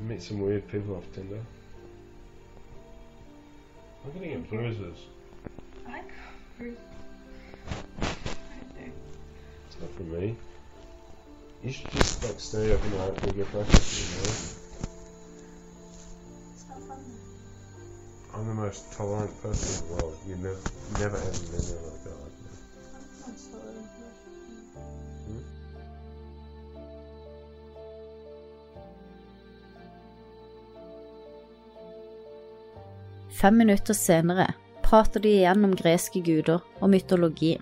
Meet 0.07 0.21
some 0.21 0.39
weird 0.39 0.67
people 0.67 0.97
off 0.97 1.03
Tinder. 1.15 1.39
I'm 4.05 4.11
gonna 4.13 4.27
get 4.27 4.47
bruises. 4.51 4.99
I 5.89 6.01
freak. 6.59 6.77
It's 9.67 9.81
not 9.81 9.91
for 9.97 10.03
me. 10.03 10.35
You 11.63 11.71
should 11.71 11.89
just 11.89 12.23
like 12.23 12.39
stay 12.39 12.71
up 12.71 12.83
and 12.83 12.99
like 12.99 13.23
and 13.23 13.35
get 13.35 13.51
breakfast. 13.51 13.99
You 13.99 14.17
know? 14.21 14.29
It's 16.53 16.65
not 16.69 16.81
fun. 16.83 17.03
I'm 18.35 18.47
the 18.47 18.53
most 18.53 18.93
tolerant 18.93 19.41
person 19.41 19.85
in 19.85 19.89
the 19.89 19.95
world. 19.95 20.17
You 20.27 20.35
never, 20.35 20.59
never 20.99 21.17
have 21.17 21.51
been 21.51 21.65
there 21.67 21.94
Fem 33.35 33.57
minutter 33.59 33.93
senere 33.97 34.53
prater 34.85 35.19
de 35.19 35.31
igjen 35.41 35.65
om 35.67 35.73
greske 35.75 36.21
guder 36.23 36.61
og 36.79 36.91
mytologi. 36.93 37.55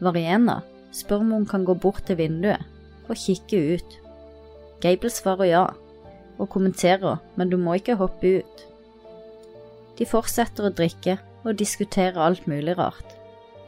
Variena 0.00 0.62
spør 0.94 1.20
om 1.20 1.32
hun 1.34 1.48
kan 1.48 1.66
gå 1.68 1.74
bort 1.76 2.06
til 2.08 2.16
vinduet 2.16 2.62
og 3.04 3.18
kikke 3.20 3.58
ut. 3.74 3.96
Gable 4.80 5.10
svarer 5.12 5.50
ja, 5.50 5.64
og 6.38 6.48
kommenterer, 6.54 7.20
men 7.36 7.50
du 7.52 7.58
må 7.60 7.76
ikke 7.76 7.98
hoppe 8.00 8.38
ut. 8.40 8.62
De 9.98 10.06
fortsetter 10.08 10.70
å 10.70 10.74
drikke 10.74 11.18
og 11.44 11.58
diskutere 11.60 12.24
alt 12.24 12.46
mulig 12.48 12.78
rart, 12.78 13.10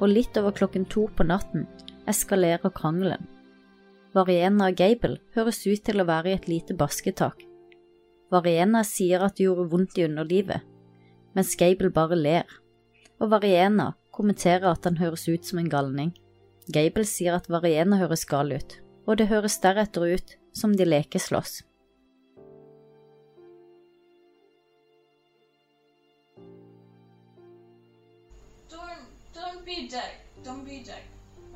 og 0.01 0.09
litt 0.11 0.39
over 0.41 0.55
klokken 0.57 0.87
to 0.89 1.07
på 1.13 1.27
natten 1.29 1.67
eskalerer 2.09 2.73
krangelen. 2.73 3.29
Variena 4.17 4.71
og 4.71 4.81
Gable 4.81 5.21
høres 5.37 5.61
ut 5.67 5.85
til 5.85 6.01
å 6.01 6.09
være 6.09 6.33
i 6.33 6.39
et 6.39 6.49
lite 6.49 6.79
basketak. 6.79 7.45
Variena 8.33 8.81
sier 8.87 9.21
at 9.27 9.37
det 9.37 9.45
gjorde 9.45 9.69
vondt 9.75 10.01
i 10.01 10.07
underlivet, 10.09 10.65
mens 11.37 11.55
Gable 11.61 11.91
bare 11.93 12.17
ler, 12.17 12.49
og 13.21 13.31
Variena 13.35 13.91
kommenterer 14.17 14.71
at 14.73 14.89
han 14.89 14.97
høres 15.03 15.29
ut 15.29 15.45
som 15.45 15.61
en 15.61 15.71
galning. 15.73 16.15
Gable 16.73 17.05
sier 17.07 17.37
at 17.37 17.51
Variena 17.53 18.01
høres 18.01 18.25
gal 18.27 18.51
ut, 18.57 18.79
og 19.07 19.21
det 19.21 19.29
høres 19.31 19.61
deretter 19.63 20.17
ut 20.17 20.37
som 20.57 20.75
de 20.77 20.89
lekeslåss. 20.89 21.61
Be 29.67 29.73
a 29.73 29.89
dick. 29.89 30.15
Don't 30.45 30.65
be 30.65 30.77
a 30.77 30.83
dick. 30.85 31.03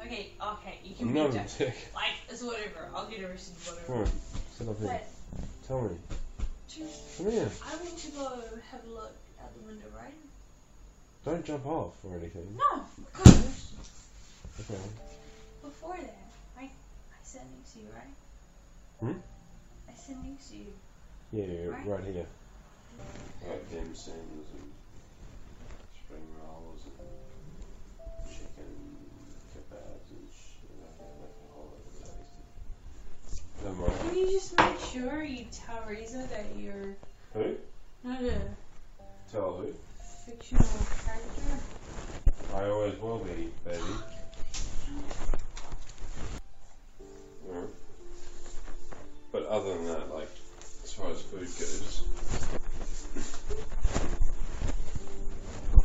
Okay, 0.05 0.33
okay, 0.43 0.81
you 0.85 0.97
can 0.97 1.09
I'm 1.09 1.15
be 1.15 1.21
a 1.21 1.23
not 1.25 1.31
a 1.31 1.39
dick. 1.39 1.59
dick. 1.59 1.77
Like 1.95 2.17
it's 2.29 2.43
whatever. 2.43 2.89
I'll 2.93 3.07
get 3.09 3.23
arrested. 3.23 3.55
Whatever. 3.63 3.87
Come 3.87 3.97
on, 4.03 4.07
sit 4.59 4.69
up 4.69 4.79
here. 4.81 4.89
But 4.89 5.69
Tell 5.69 5.83
me. 5.83 5.97
just, 6.67 7.17
Come 7.19 7.31
here. 7.31 7.49
I 7.65 7.77
want 7.77 7.97
to 7.99 8.11
go 8.11 8.25
have 8.73 8.85
a 8.85 8.91
look 8.93 9.15
window, 9.71 9.87
right? 9.97 10.15
Don't 11.25 11.45
jump 11.45 11.67
off 11.67 11.93
or 12.05 12.17
anything. 12.17 12.57
No, 12.57 12.81
of 12.81 13.13
course. 13.13 13.73
Okay. 14.61 14.81
Before 15.63 15.97
that, 15.97 16.31
I 16.59 16.63
I 16.65 17.19
sat 17.23 17.47
next 17.57 17.73
to 17.75 17.79
you, 17.81 17.89
right? 17.95 18.15
Hmm? 19.01 19.19
I 19.89 19.93
sat 19.95 20.17
next 20.25 20.49
to 20.49 20.57
you. 20.57 20.73
Yeah, 21.33 21.45
yeah, 21.45 21.67
Right. 21.69 21.87
right 21.87 22.05
here. 22.05 22.27
Like 23.47 23.71
dim 23.71 23.95
sims 23.95 24.49
and 24.53 24.73
spring 26.05 26.27
rolls 26.43 26.81
and 26.85 26.95
chicken 28.29 29.07
kebabs 29.55 30.11
and 30.11 30.29
shit 30.35 30.71
like 30.83 30.99
that, 30.99 31.15
like 31.21 31.37
all 31.55 31.71
over 31.79 31.91
the 31.95 32.05
place. 32.05 32.33
Don't 33.63 33.79
mind. 33.79 34.01
Can 34.01 34.17
you 34.17 34.27
just 34.33 34.57
make 34.59 34.79
sure 34.93 35.23
you 35.23 35.45
tell 35.53 35.83
Reza 35.87 36.27
that 36.31 36.47
you're 36.57 36.97
Who? 37.35 37.57
not 38.03 38.23
a 38.23 38.41
Tell 39.33 39.53
who? 39.53 39.73
fictional 40.27 40.67
character? 41.05 41.61
I 42.53 42.63
I 42.63 42.69
always 42.69 42.99
will 42.99 43.19
be, 43.19 43.49
baby. 43.65 43.79
Yeah. 47.49 47.61
But 49.31 49.47
other 49.47 49.75
than 49.75 49.87
that, 49.87 50.13
like, 50.13 50.31
as 50.83 50.93
far 50.93 51.11
as 51.11 51.23
food 51.23 51.43
goes. 51.43 52.03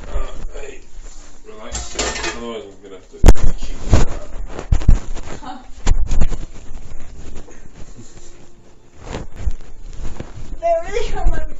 Uh, 0.10 0.60
hey, 0.60 0.82
relax. 1.46 1.96
Otherwise, 2.38 2.64
I'm 2.66 2.82
gonna 2.82 2.96
have 2.96 3.10
to 3.12 3.18
cheat 3.64 3.78
you 3.86 4.00
out. 4.00 4.30
Huh? 5.42 5.58
They 10.62 10.74
really 10.84 11.08
hurt 11.10 11.55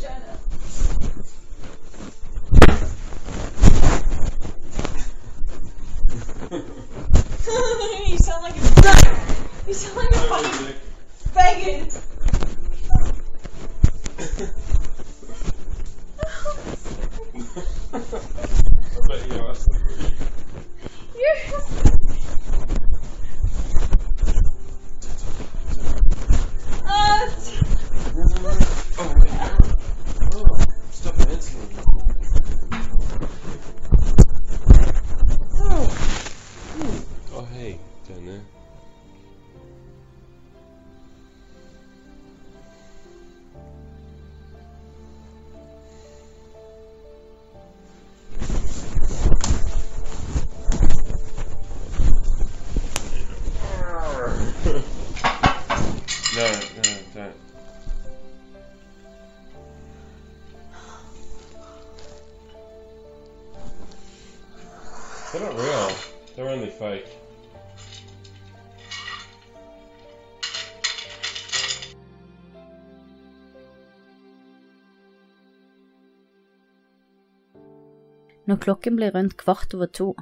Når 78.46 78.62
klokken 78.62 78.98
blir 79.00 79.14
rundt 79.16 79.38
kvart 79.42 79.74
over 79.74 79.90
to, 79.90 80.14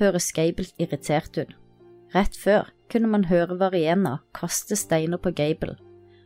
høres 0.00 0.32
Gable 0.34 0.66
irritert 0.78 1.36
ut. 1.38 1.52
Rett 2.14 2.34
før 2.34 2.72
kunne 2.90 3.10
man 3.10 3.28
høre 3.30 3.58
Variena 3.60 4.18
kaste 4.34 4.74
steiner 4.76 5.20
på 5.22 5.30
Gable, 5.36 5.76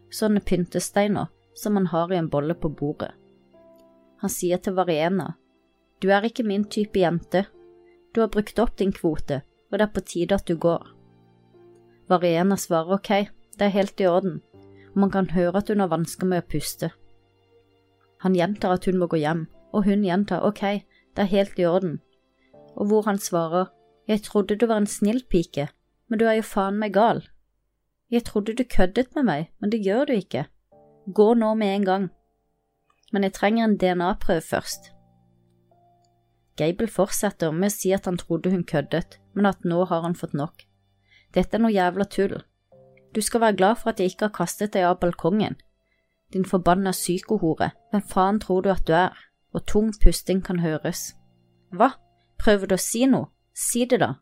sånne 0.08 0.40
pyntesteiner 0.40 1.28
som 1.54 1.76
man 1.76 1.90
har 1.92 2.12
i 2.12 2.16
en 2.16 2.30
bolle 2.32 2.56
på 2.56 2.70
bordet. 2.72 3.12
Han 4.22 4.32
sier 4.32 4.62
til 4.62 4.76
Variena, 4.78 5.34
du 6.00 6.08
er 6.12 6.24
ikke 6.24 6.46
min 6.46 6.64
type 6.64 6.98
jente, 6.98 7.44
du 8.14 8.22
har 8.22 8.32
brukt 8.32 8.58
opp 8.62 8.76
din 8.80 8.92
kvote, 8.94 9.42
og 9.70 9.78
det 9.78 9.84
er 9.84 9.92
på 9.92 10.04
tide 10.06 10.38
at 10.38 10.48
du 10.48 10.56
går. 10.56 10.88
Variena 12.08 12.56
svarer 12.56 12.96
ok, 12.96 13.10
det 13.58 13.68
er 13.68 13.76
helt 13.76 14.00
i 14.00 14.08
orden, 14.08 14.40
og 14.94 15.00
man 15.04 15.12
kan 15.12 15.30
høre 15.34 15.60
at 15.60 15.68
hun 15.68 15.84
har 15.84 15.92
vansker 15.92 16.28
med 16.30 16.44
å 16.44 16.48
puste. 16.54 16.90
Han 18.24 18.36
gjentar 18.38 18.78
at 18.78 18.88
hun 18.88 18.96
må 19.00 19.10
gå 19.12 19.20
hjem, 19.20 19.46
og 19.74 19.84
hun 19.84 20.04
gjentar 20.06 20.46
ok, 20.46 20.84
det 21.14 21.24
er 21.24 21.32
helt 21.32 21.58
i 21.58 21.66
orden, 21.66 22.00
og 22.76 22.86
hvor 22.86 23.06
han 23.06 23.18
svarer, 23.18 23.70
jeg 24.08 24.22
trodde 24.22 24.56
du 24.56 24.66
var 24.66 24.82
en 24.82 24.90
snill 24.90 25.22
pike, 25.30 25.68
men 26.08 26.18
du 26.18 26.26
er 26.26 26.38
jo 26.40 26.46
faen 26.46 26.78
meg 26.78 26.92
gal. 26.94 27.22
Jeg 28.10 28.24
trodde 28.24 28.54
du 28.54 28.64
køddet 28.64 29.14
med 29.14 29.24
meg, 29.24 29.46
men 29.60 29.72
det 29.72 29.80
gjør 29.84 30.04
du 30.04 30.12
ikke. 30.12 30.44
Gå 31.14 31.34
nå 31.34 31.54
med 31.54 31.74
en 31.74 31.84
gang. 31.84 32.04
Men 33.12 33.22
jeg 33.22 33.32
trenger 33.32 33.64
en 33.64 33.76
DNA-prøve 33.76 34.40
først. 34.40 34.90
Gable 36.56 36.86
fortsetter 36.86 37.50
med 37.50 37.72
å 37.72 37.74
si 37.74 37.90
at 37.96 38.06
han 38.06 38.18
trodde 38.20 38.52
hun 38.52 38.64
køddet, 38.64 39.18
men 39.34 39.46
at 39.50 39.64
nå 39.64 39.84
har 39.90 40.04
han 40.04 40.14
fått 40.14 40.34
nok. 40.34 40.66
Dette 41.34 41.56
er 41.56 41.62
noe 41.64 41.74
jævla 41.74 42.06
tull. 42.06 42.36
Du 43.14 43.20
skal 43.22 43.40
være 43.40 43.58
glad 43.58 43.80
for 43.80 43.90
at 43.90 44.00
jeg 44.00 44.12
ikke 44.12 44.28
har 44.28 44.36
kastet 44.36 44.74
deg 44.74 44.86
av 44.86 45.00
balkongen. 45.02 45.56
Din 46.32 46.46
forbanna 46.46 46.92
psykohore, 46.94 47.72
hvem 47.90 48.02
faen 48.10 48.40
tror 48.42 48.62
du 48.62 48.70
at 48.70 48.86
du 48.86 48.94
er? 48.98 49.14
Og 49.54 49.66
tung 49.70 49.92
pusting 50.02 50.42
kan 50.44 50.60
høres. 50.60 51.14
Hva? 51.70 51.94
Prøver 52.42 52.70
du 52.70 52.74
å 52.76 52.82
si 52.82 53.04
noe? 53.06 53.30
Si 53.54 53.84
det, 53.86 54.00
da. 54.02 54.16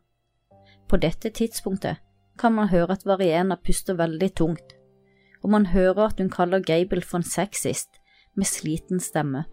På 0.87 0.99
dette 1.01 1.31
tidspunktet 1.33 2.01
kan 2.37 2.53
man 2.53 2.69
høre 2.69 2.93
at 2.93 3.05
Variena 3.05 3.57
puster 3.57 3.97
veldig 3.97 4.29
tungt, 4.37 4.75
og 5.41 5.49
man 5.53 5.65
hører 5.73 6.07
at 6.07 6.21
hun 6.21 6.29
kaller 6.33 6.61
Gable 6.61 7.01
for 7.01 7.21
en 7.21 7.27
sexist 7.27 7.99
med 8.37 8.49
sliten 8.49 9.01
stemme. 9.01 9.45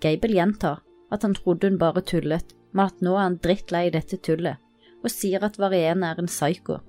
Gable 0.00 0.36
gjentar 0.36 0.82
at 1.12 1.24
han 1.24 1.34
trodde 1.36 1.68
hun 1.68 1.80
bare 1.80 2.04
tullet, 2.04 2.54
men 2.72 2.86
at 2.86 3.00
nå 3.00 3.14
er 3.16 3.24
han 3.24 3.40
drittlei 3.42 3.88
dette 3.92 4.20
tullet, 4.20 4.60
og 5.02 5.12
sier 5.12 5.44
at 5.44 5.58
Variena 5.58 6.12
er 6.12 6.22
en 6.22 6.30
psyko. 6.30 6.80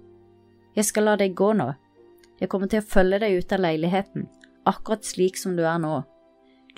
Jeg 0.75 0.87
skal 0.91 1.07
la 1.07 1.15
deg 1.19 1.35
gå 1.35 1.53
nå. 1.55 1.71
Jeg 2.39 2.51
kommer 2.51 2.69
til 2.71 2.83
å 2.83 2.87
følge 2.87 3.19
deg 3.23 3.39
ut 3.39 3.55
av 3.55 3.63
leiligheten, 3.63 4.27
akkurat 4.67 5.07
slik 5.07 5.39
som 5.39 5.55
du 5.57 5.63
er 5.63 5.79
nå. 5.81 6.01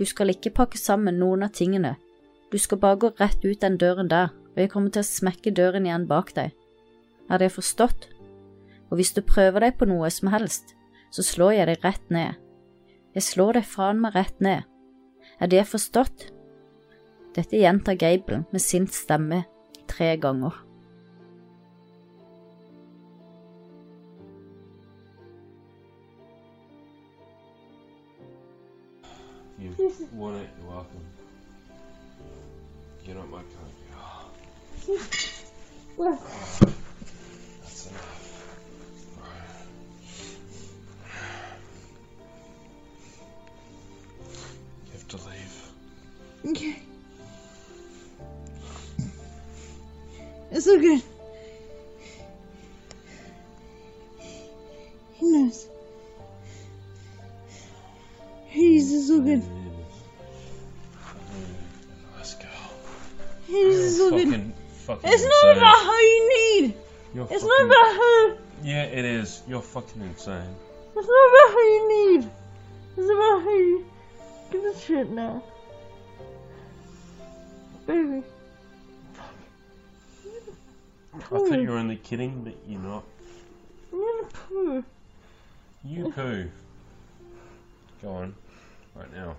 Du 0.01 0.05
skal 0.09 0.33
ikke 0.33 0.49
pakke 0.57 0.79
sammen 0.81 1.19
noen 1.21 1.45
av 1.45 1.51
tingene. 1.53 1.91
Du 2.49 2.57
skal 2.57 2.79
bare 2.81 2.97
gå 2.97 3.11
rett 3.19 3.43
ut 3.45 3.61
den 3.61 3.75
døren 3.77 4.07
der, 4.09 4.31
og 4.33 4.57
jeg 4.57 4.71
kommer 4.73 4.89
til 4.89 5.03
å 5.03 5.09
smekke 5.11 5.53
døren 5.53 5.85
igjen 5.85 6.07
bak 6.09 6.31
deg. 6.33 6.55
Er 7.29 7.37
det 7.37 7.51
forstått? 7.53 8.07
Og 8.89 8.97
hvis 8.97 9.13
du 9.13 9.21
prøver 9.21 9.61
deg 9.61 9.77
på 9.77 9.85
noe 9.85 10.09
som 10.09 10.31
helst, 10.33 10.73
så 11.13 11.21
slår 11.21 11.53
jeg 11.59 11.69
deg 11.69 11.85
rett 11.85 12.09
ned. 12.09 12.41
Jeg 13.13 13.27
slår 13.27 13.59
deg 13.59 13.69
faen 13.69 14.01
meg 14.01 14.17
rett 14.17 14.41
ned. 14.41 14.65
Er 15.37 15.53
det 15.53 15.67
forstått? 15.69 16.31
Dette 17.37 17.61
gjentar 17.61 18.01
Gabelen 18.01 18.49
med 18.49 18.65
sint 18.65 18.97
stemme 18.97 19.43
tre 19.85 20.15
ganger. 20.17 20.57
Want 30.13 30.37
it, 30.37 30.49
you're 30.59 30.69
welcome. 30.69 31.05
You're 33.05 33.15
not 33.15 33.29
my 33.29 33.37
kind 33.37 33.73
girl. 33.91 34.31
That's 37.61 37.87
enough. 37.87 38.21
Alright. 39.17 39.49
You 44.85 44.91
have 44.93 45.07
to 45.07 45.17
leave. 45.17 45.55
Okay. 46.51 46.75
It's 50.51 50.65
so 50.65 50.79
good. 50.79 51.01
He 55.13 55.25
knows. 55.27 55.67
He's 58.47 59.07
so 59.07 59.21
good. 59.21 59.43
Good. 64.09 64.27
Fucking, 64.27 64.53
fucking 64.85 65.09
It's 65.11 65.23
not 65.23 65.57
about 65.57 65.85
how 65.85 65.99
you 65.99 66.29
need. 66.61 66.73
You're 67.13 67.27
It's 67.29 67.43
fucking, 67.43 67.47
not 67.47 67.61
about 67.65 67.95
how. 67.95 68.37
Yeah, 68.63 68.83
it 68.83 69.05
is. 69.05 69.41
You're 69.47 69.61
fucking 69.61 70.01
insane. 70.01 70.55
It's 70.95 71.07
not 71.07 71.27
about 71.29 71.53
how 71.53 71.59
you 71.59 71.87
need. 71.89 72.29
It's 72.97 73.09
about 73.09 73.41
how 73.43 73.55
you 73.55 73.85
give 74.51 74.65
a 74.65 74.79
shit 74.79 75.09
now. 75.09 75.43
Baby. 77.87 78.23
I 81.13 81.19
thought 81.19 81.59
you 81.61 81.69
were 81.69 81.77
only 81.77 81.97
kidding, 81.97 82.43
but 82.43 82.55
you're 82.67 82.79
not. 82.79 83.03
I'm 83.91 83.99
gonna 83.99 84.27
poo. 84.47 84.83
You 85.83 86.11
poo. 86.15 86.49
Go 88.01 88.09
on. 88.09 88.35
Right 88.95 89.13
now. 89.13 89.35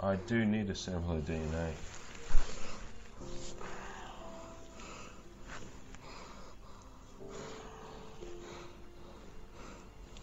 I 0.00 0.16
do 0.16 0.44
need 0.44 0.68
a 0.70 0.74
sample 0.74 1.16
of 1.16 1.24
DNA. 1.24 1.70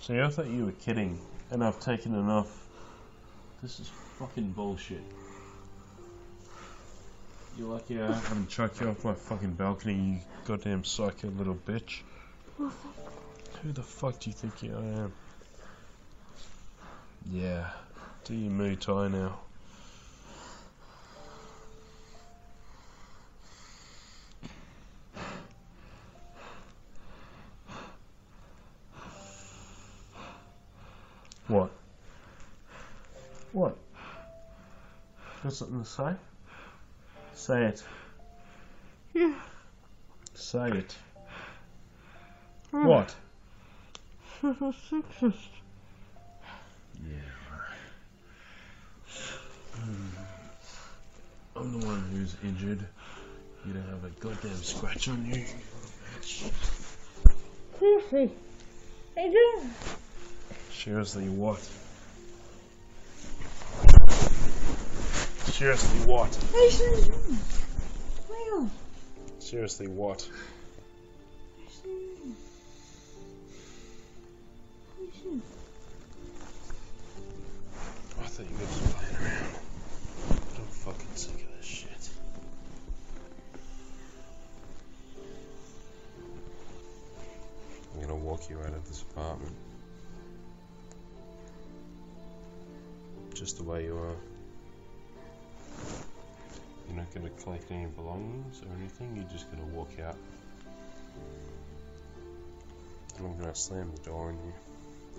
See, 0.10 0.20
I 0.20 0.28
thought 0.28 0.48
you 0.48 0.66
were 0.66 0.72
kidding, 0.72 1.20
and 1.52 1.64
I've 1.64 1.80
taken 1.80 2.16
enough. 2.16 2.68
This 3.62 3.80
is 3.80 3.92
fucking 4.18 4.54
bullshit. 4.54 5.04
You're 7.56 7.68
lucky 7.68 8.02
I 8.02 8.12
haven't 8.12 8.50
chucked 8.50 8.82
you 8.82 8.90
off 8.90 9.06
my 9.06 9.14
fucking 9.14 9.52
balcony, 9.52 9.94
you 9.94 10.20
goddamn 10.46 10.84
psycho 10.84 11.28
little 11.28 11.54
bitch. 11.54 12.00
Who 12.58 13.72
the 13.72 13.84
fuck 13.84 14.20
do 14.20 14.32
you 14.32 14.36
think 14.36 14.64
you- 14.64 14.76
I 14.76 14.82
am? 15.00 15.14
Yeah, 17.30 17.70
do 18.24 18.34
your 18.34 18.52
Muay 18.52 18.80
Thai 18.80 19.10
now. 19.10 19.38
Something 35.60 35.84
to 35.84 35.90
say? 35.90 36.14
Say 37.34 37.66
it. 37.66 37.84
Say 40.34 40.72
it. 40.72 40.96
What? 42.72 43.14
Yeah, 47.02 47.16
right. 47.50 47.80
Hmm. 49.76 50.10
I'm 51.56 51.80
the 51.80 51.86
one 51.86 52.02
who's 52.12 52.36
injured. 52.44 52.86
You 53.66 53.74
don't 53.74 53.88
have 53.88 54.04
a 54.04 54.10
goddamn 54.20 54.62
scratch 54.64 55.08
on 55.08 55.26
you. 55.26 55.46
Seriously. 57.80 58.32
Adrian. 59.18 59.74
Seriously, 60.74 61.30
what? 61.30 61.60
Seriously, 65.52 66.00
what? 66.06 66.34
Seriously, 69.40 69.88
what? 69.88 70.30
I 78.18 78.24
thought 78.24 78.46
you 78.46 78.56
were 78.56 78.62
just 78.62 78.96
playing 78.96 79.16
around. 79.16 79.54
But 80.30 80.60
I'm 80.60 80.66
fucking 80.68 81.16
sick 81.16 81.36
of 81.36 81.58
this 81.58 81.66
shit. 81.66 82.10
I'm 87.94 88.02
gonna 88.02 88.16
walk 88.16 88.50
you 88.50 88.60
out 88.60 88.74
of 88.74 88.88
this 88.88 89.02
apartment. 89.02 89.56
Just 93.34 93.58
the 93.58 93.64
way 93.64 93.84
you 93.86 93.98
are. 93.98 94.16
You're 96.90 96.98
not 96.98 97.14
gonna 97.14 97.30
collect 97.44 97.72
any 97.72 97.86
belongings 97.86 98.62
or 98.64 98.76
anything, 98.80 99.16
you're 99.16 99.32
just 99.32 99.50
gonna 99.52 99.66
walk 99.66 99.92
out. 100.04 100.18
And 103.18 103.28
I'm 103.28 103.38
gonna 103.38 103.54
slam 103.54 103.92
the 103.96 104.02
door 104.10 104.30
on 104.30 104.34
you. 104.44 104.54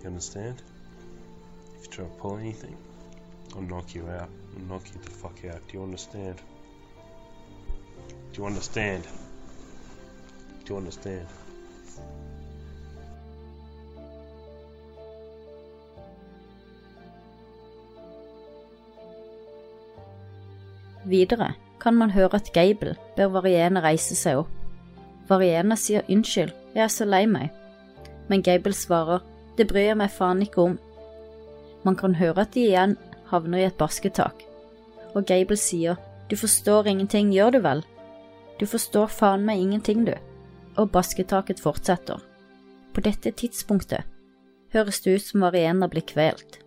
You 0.02 0.09
understand? 0.09 0.61
If 1.76 1.87
you 1.87 1.92
try 1.92 2.04
to 2.06 2.11
pull 2.11 2.38
anything, 2.38 2.76
I'll 3.54 3.62
knock 3.62 3.94
you 3.94 4.09
out. 4.09 4.28
I'll 4.56 4.64
knock 4.68 4.83
you 4.92 5.00
the 5.00 5.11
fuck 5.11 5.44
out. 5.44 5.61
Do 5.68 5.78
you 5.78 5.85
understand? 5.85 6.37
Do 8.33 8.40
you 8.42 8.46
understand? 8.46 9.04
Do 10.64 10.74
you 10.74 10.78
understand? 10.78 11.26
Videre 21.10 21.54
kan 21.80 21.96
man 21.96 22.12
høre 22.14 22.38
at 22.38 22.52
Gable 22.54 22.94
ber 23.16 23.32
Variene 23.34 23.82
reise 23.82 24.14
seg 24.14 24.44
opp. 24.44 24.50
Variene 25.30 25.76
sier 25.78 26.06
unnskyld, 26.10 26.52
jeg 26.74 26.84
er 26.84 26.92
så 26.92 27.06
lei 27.06 27.24
meg. 27.26 27.50
Men 28.28 28.44
Gable 28.46 28.74
svarer, 28.76 29.24
det 29.58 29.66
bryr 29.70 29.90
jeg 29.90 29.98
meg 29.98 30.12
faen 30.14 30.42
ikke 30.44 30.66
om. 30.68 30.76
Man 31.86 31.96
kan 31.98 32.14
høre 32.18 32.44
at 32.44 32.54
de 32.54 32.66
igjen 32.68 32.96
havner 33.30 33.62
i 33.62 33.66
et 33.68 33.78
basketak, 33.78 34.44
og 35.14 35.26
Gable 35.26 35.58
sier, 35.58 35.98
du 36.30 36.36
forstår 36.38 36.86
ingenting, 36.92 37.32
gjør 37.34 37.56
du 37.56 37.60
vel? 37.64 37.82
Du 38.60 38.66
forstår 38.70 39.10
faen 39.10 39.46
meg 39.46 39.58
ingenting, 39.58 40.04
du. 40.06 40.14
Og 40.78 40.92
basketaket 40.94 41.62
fortsetter. 41.62 42.20
På 42.94 43.02
dette 43.02 43.32
tidspunktet 43.34 44.06
høres 44.74 45.02
det 45.02 45.16
ut 45.16 45.26
som 45.26 45.42
Variena 45.42 45.88
blir 45.90 46.06
kvelt. 46.06 46.60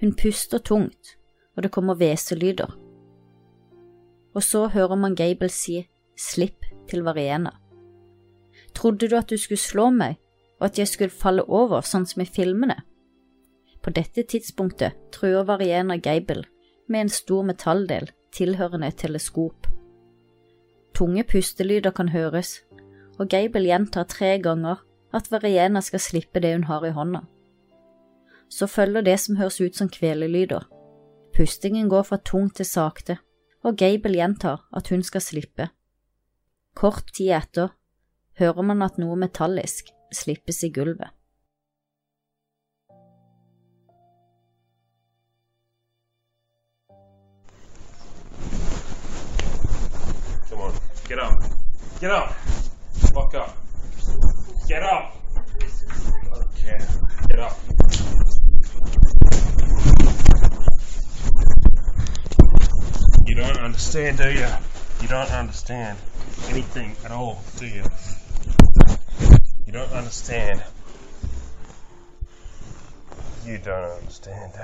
Hun 0.00 0.16
puster 0.16 0.62
tungt, 0.64 1.16
og 1.56 1.66
det 1.66 1.72
kommer 1.74 1.98
hveselyder 2.00 2.72
og 4.34 4.42
så 4.42 4.66
hører 4.68 4.96
man 4.98 5.14
Gable 5.14 5.48
si 5.48 5.84
slipp 6.18 6.66
til 6.90 7.04
Variena. 7.06 7.50
Trodde 8.74 9.08
du 9.08 9.16
at 9.16 9.30
du 9.30 9.38
skulle 9.38 9.60
slå 9.60 9.90
meg, 9.90 10.16
og 10.60 10.66
at 10.66 10.78
jeg 10.78 10.88
skulle 10.88 11.14
falle 11.14 11.44
over 11.48 11.86
sånn 11.86 12.06
som 12.06 12.22
i 12.22 12.28
filmene? 12.28 12.76
På 13.82 13.92
dette 13.94 14.24
tidspunktet 14.26 14.96
truer 15.12 15.44
Variena 15.46 15.96
Gable 15.96 16.44
med 16.88 17.00
en 17.00 17.12
stor 17.12 17.44
metalldel 17.46 18.10
tilhørende 18.34 18.90
et 18.90 18.98
teleskop. 18.98 19.68
Tunge 20.94 21.24
pustelyder 21.24 21.90
kan 21.90 22.08
høres, 22.08 22.62
og 23.18 23.28
Gable 23.30 23.66
gjentar 23.68 24.08
tre 24.10 24.38
ganger 24.42 24.82
at 25.14 25.30
Variena 25.30 25.82
skal 25.82 26.02
slippe 26.02 26.42
det 26.42 26.54
hun 26.54 26.66
har 26.70 26.86
i 26.86 26.94
hånda. 26.94 27.22
Så 28.50 28.66
følger 28.66 29.02
det 29.02 29.18
som 29.20 29.36
høres 29.36 29.60
ut 29.60 29.76
som 29.76 29.88
kvelelyder. 29.88 30.66
Pustingen 31.34 31.88
går 31.88 32.02
fra 32.02 32.18
tung 32.22 32.50
til 32.54 32.66
sakte 32.66 33.18
og 33.64 33.78
Gable 33.80 34.14
gjentar 34.18 34.66
at 34.76 34.92
hun 34.92 35.02
skal 35.02 35.24
slippe. 35.24 35.70
Kort 36.76 37.12
tid 37.16 37.32
etter 37.32 37.74
hører 38.38 38.66
man 38.66 38.82
at 38.84 38.98
noe 39.00 39.16
metallisk 39.18 39.92
slippes 40.14 40.62
i 40.66 40.72
gulvet. 40.74 41.14
Get 51.06 51.18
up. 51.18 51.34
Get 52.00 52.10
up. 52.10 52.30
Fuck 53.12 53.34
up. 53.34 53.50
Get 54.66 54.82
up. 54.82 55.12
Okay, 56.32 56.78
get 57.28 57.38
up. 57.38 57.83
You 63.34 63.40
don't 63.40 63.58
understand, 63.58 64.18
do 64.18 64.30
you? 64.30 64.46
You 65.02 65.08
don't 65.08 65.32
understand 65.32 65.98
anything 66.50 66.94
at 67.04 67.10
all, 67.10 67.42
do 67.56 67.66
you? 67.66 67.82
You 69.66 69.72
don't 69.72 69.90
understand. 69.90 70.62
You 73.44 73.58
don't 73.58 73.90
understand, 73.90 74.52
do 74.52 74.60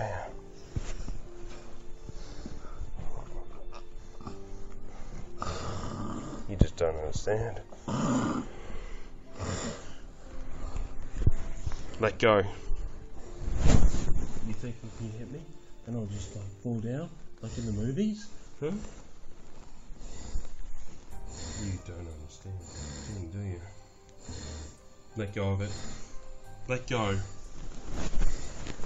you? 5.44 5.48
You 6.50 6.56
just 6.56 6.76
don't 6.76 6.94
understand. 6.94 7.60
Let 11.98 12.20
go. 12.20 12.44
You 14.46 14.54
think 14.54 14.76
you 14.84 14.90
can 14.96 15.10
hit 15.18 15.32
me 15.32 15.40
and 15.88 15.96
I'll 15.96 16.06
just 16.06 16.36
like 16.36 16.44
fall 16.62 16.78
down 16.78 17.10
like 17.42 17.58
in 17.58 17.66
the 17.66 17.72
movies? 17.72 18.28
You 18.62 18.68
don't 21.86 21.96
understand 21.96 22.56
anything, 22.60 23.30
do 23.30 23.38
you? 23.48 23.60
Let 25.16 25.34
go 25.34 25.52
of 25.52 25.62
it. 25.62 25.72
Let 26.68 26.86
go. 26.86 27.18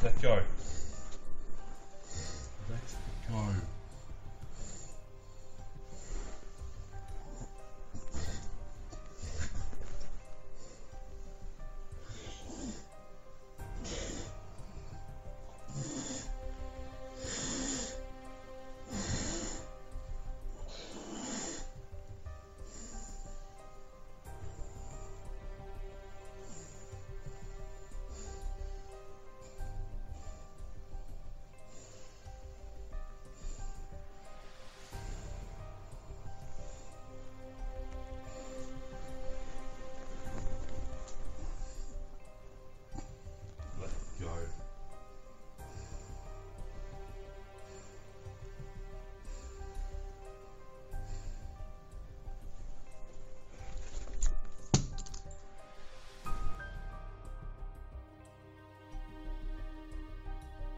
Let 0.05 0.23
go. 0.23 0.39
Let 2.71 2.83
go. 3.29 3.49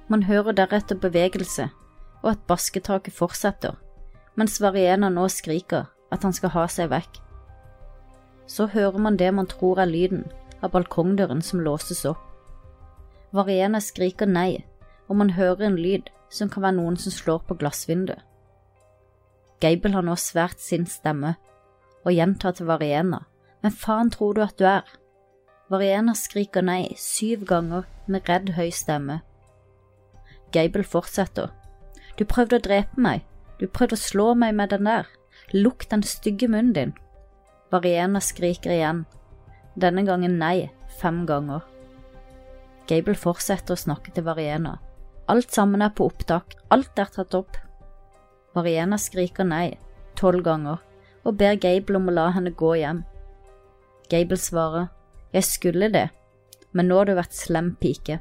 Man 0.09 0.23
hører 0.23 0.55
deretter 0.55 0.99
bevegelse, 1.03 1.69
og 2.23 2.31
at 2.31 2.47
basketaket 2.47 3.15
fortsetter, 3.15 3.75
mens 4.39 4.61
Variena 4.63 5.09
nå 5.11 5.27
skriker 5.33 5.89
at 6.15 6.23
han 6.23 6.35
skal 6.37 6.53
ha 6.55 6.67
seg 6.71 6.93
vekk. 6.93 7.19
Så 8.47 8.69
hører 8.71 8.99
man 9.03 9.19
det 9.19 9.33
man 9.35 9.51
tror 9.51 9.81
er 9.83 9.91
lyden 9.91 10.23
av 10.63 10.71
balkongdøren 10.77 11.43
som 11.43 11.63
låses 11.65 12.05
opp. 12.07 12.23
Variena 13.35 13.81
skriker 13.83 14.31
nei, 14.31 14.63
og 15.11 15.19
man 15.19 15.35
hører 15.35 15.67
en 15.67 15.79
lyd 15.81 16.11
som 16.31 16.51
kan 16.51 16.63
være 16.63 16.79
noen 16.79 16.97
som 17.01 17.13
slår 17.13 17.43
på 17.49 17.59
glassvinduet. 17.59 18.23
Gable 19.61 19.95
har 19.95 20.05
nå 20.05 20.15
svært 20.21 20.61
sin 20.61 20.87
stemme 20.87 21.35
og 22.05 22.13
gjentar 22.15 22.55
til 22.55 22.69
Variena, 22.69 23.25
men 23.63 23.75
faen 23.75 24.13
tror 24.15 24.37
du 24.37 24.43
at 24.45 24.59
du 24.61 24.67
er? 24.69 24.87
Variena 25.73 26.15
skriker 26.15 26.63
nei 26.63 26.95
syv 27.01 27.47
ganger 27.49 27.89
med 28.07 28.29
redd 28.31 28.53
høy 28.55 28.69
stemme. 28.71 29.25
Gable 30.55 30.85
fortsetter. 30.87 31.51
Du 32.17 32.25
prøvde 32.25 32.59
å 32.59 32.65
drepe 32.65 33.01
meg, 33.01 33.25
du 33.61 33.67
prøvde 33.67 33.97
å 33.97 34.01
slå 34.01 34.33
meg 34.39 34.55
med 34.57 34.73
den 34.73 34.89
der, 34.89 35.09
lukk 35.53 35.89
den 35.91 36.05
stygge 36.07 36.49
munnen 36.49 36.75
din. 36.77 36.95
Variena 37.73 38.21
skriker 38.23 38.73
igjen, 38.73 39.05
denne 39.75 40.05
gangen 40.07 40.39
nei 40.41 40.71
fem 41.01 41.25
ganger. 41.29 41.65
Gable 42.87 43.17
fortsetter 43.19 43.75
å 43.75 43.81
snakke 43.81 44.15
til 44.15 44.27
Variena. 44.29 44.77
Alt 45.27 45.51
sammen 45.53 45.83
er 45.83 45.91
på 45.91 46.07
opptak, 46.07 46.55
alt 46.71 46.99
er 47.03 47.11
tatt 47.11 47.35
opp. 47.35 47.59
Variena 48.55 48.99
skriker 49.01 49.45
nei 49.45 49.75
tolv 50.17 50.45
ganger 50.47 50.81
og 51.27 51.35
ber 51.41 51.59
Gable 51.61 51.99
om 51.99 52.09
å 52.09 52.15
la 52.15 52.29
henne 52.37 52.55
gå 52.55 52.77
hjem. 52.79 53.03
Gable 54.11 54.39
svarer, 54.39 54.87
jeg 55.35 55.45
skulle 55.49 55.91
det, 55.93 56.07
men 56.73 56.87
nå 56.89 57.01
har 57.01 57.09
du 57.09 57.17
vært 57.19 57.35
slem 57.35 57.75
pike. 57.81 58.21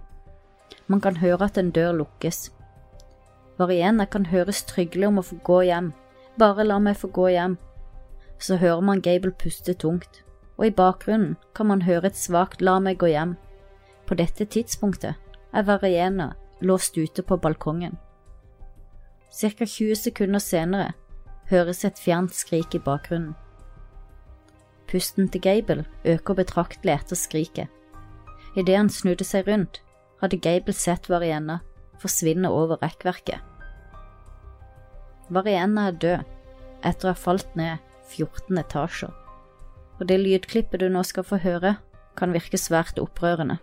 Man 0.87 1.01
kan 1.01 1.17
høre 1.17 1.47
at 1.47 1.57
en 1.57 1.71
dør 1.71 1.91
lukkes. 1.91 2.51
Variena 3.57 4.05
kan 4.05 4.25
høres 4.25 4.63
tryggelig 4.67 5.07
om 5.07 5.19
å 5.19 5.25
få 5.25 5.37
gå 5.47 5.61
hjem, 5.69 5.93
bare 6.37 6.65
la 6.67 6.77
meg 6.79 6.97
få 6.99 7.07
gå 7.07 7.29
hjem. 7.33 7.57
Så 8.39 8.57
hører 8.59 8.83
man 8.83 9.01
Gable 9.01 9.31
puste 9.31 9.73
tungt, 9.73 10.21
og 10.57 10.67
i 10.67 10.75
bakgrunnen 10.75 11.37
kan 11.55 11.71
man 11.71 11.85
høre 11.87 12.11
et 12.11 12.19
svakt 12.19 12.61
la 12.61 12.79
meg 12.79 12.99
gå 12.99 13.09
hjem. 13.13 13.35
På 14.05 14.17
dette 14.19 14.45
tidspunktet 14.45 15.15
er 15.55 15.67
Variena 15.67 16.33
låst 16.61 16.97
ute 16.97 17.23
på 17.23 17.37
balkongen. 17.37 17.95
Cirka 19.31 19.65
20 19.65 19.95
sekunder 19.95 20.39
senere 20.39 20.91
høres 21.49 21.83
et 21.85 21.99
fjernt 21.99 22.35
skrik 22.35 22.75
i 22.75 22.83
bakgrunnen. 22.83 23.33
Pusten 24.87 25.27
til 25.29 25.41
Gable 25.41 25.85
øker 26.05 26.37
betraktelig 26.37 26.93
etter 26.93 27.17
skriket. 27.17 27.67
Idet 28.55 28.77
han 28.77 28.89
snudde 28.89 29.25
seg 29.27 29.47
rundt, 29.47 29.81
hadde 30.25 30.41
Gable 30.41 30.75
sett 30.75 31.09
Varienna 31.09 31.61
forsvinne 32.01 32.49
over 32.51 32.81
rekkverket. 32.81 33.39
Varienna 35.33 35.89
er 35.89 35.99
død 36.01 36.33
etter 36.85 37.07
å 37.07 37.13
ha 37.13 37.17
falt 37.17 37.55
ned 37.57 37.81
14 38.11 38.59
etasjer, 38.61 39.13
og 39.97 40.03
det 40.09 40.19
lydklippet 40.21 40.83
du 40.83 40.89
nå 40.91 41.01
skal 41.07 41.25
få 41.25 41.39
høre, 41.41 41.77
kan 42.15 42.35
virke 42.35 42.59
svært 42.61 42.99
opprørende. 43.01 43.57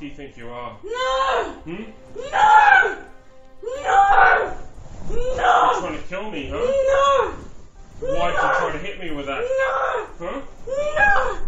Fuck 0.00 0.06
do 0.06 0.06
you 0.06 0.14
think 0.14 0.36
you 0.36 0.48
are? 0.48 0.76
No! 0.84 1.52
Hmm? 1.64 1.84
No! 2.32 2.96
No! 3.82 4.56
You're 5.10 5.36
No! 5.36 5.80
trying 5.80 5.96
to 5.96 6.08
kill 6.08 6.30
me, 6.30 6.48
huh? 6.52 6.72
No! 6.86 7.34
Why'd 8.06 8.34
you 8.34 8.40
try 8.40 8.72
to 8.72 8.78
hit 8.78 8.98
me 8.98 9.10
with 9.10 9.26
that? 9.26 9.40
No! 9.40 10.06
Huh? 10.18 10.40
No! 10.96 11.39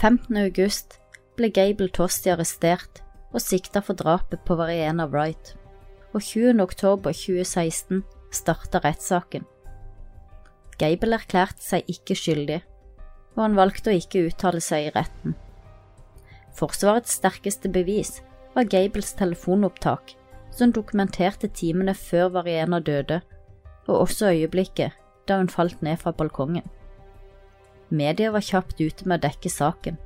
15. 0.00 0.36
august 0.40 0.94
ble 1.36 1.50
Gable 1.52 1.90
Tosti 1.92 2.30
arrestert 2.32 3.02
og 3.34 3.42
sikta 3.44 3.82
for 3.84 3.98
drapet 4.00 4.40
på 4.48 4.54
Variena 4.56 5.04
Wright, 5.04 5.50
og 6.14 6.22
20. 6.24 6.54
oktober 6.64 7.12
2016 7.12 8.00
starta 8.32 8.80
rettssaken. 8.80 9.44
Gable 10.80 11.18
erklærte 11.18 11.60
seg 11.60 11.92
ikke 11.92 12.16
skyldig, 12.16 12.62
og 13.36 13.44
han 13.44 13.60
valgte 13.60 13.92
å 13.92 13.98
ikke 14.00 14.24
uttale 14.30 14.64
seg 14.64 14.88
i 14.88 14.94
retten. 14.96 15.36
Forsvarets 16.56 17.20
sterkeste 17.20 17.68
bevis 17.68 18.22
var 18.56 18.72
Gables 18.72 19.12
telefonopptak, 19.20 20.16
som 20.48 20.72
dokumenterte 20.72 21.52
timene 21.52 21.92
før 21.92 22.32
Variena 22.40 22.80
døde, 22.80 23.20
og 23.84 24.06
også 24.06 24.32
øyeblikket 24.32 24.96
da 25.28 25.42
hun 25.44 25.52
falt 25.52 25.84
ned 25.84 26.00
fra 26.00 26.16
balkongen. 26.16 26.64
Media 27.90 28.30
var 28.30 28.44
kjapt 28.46 28.80
ute 28.80 29.06
med 29.06 29.18
å 29.18 29.26
dekke 29.26 29.50
saken, 29.50 29.96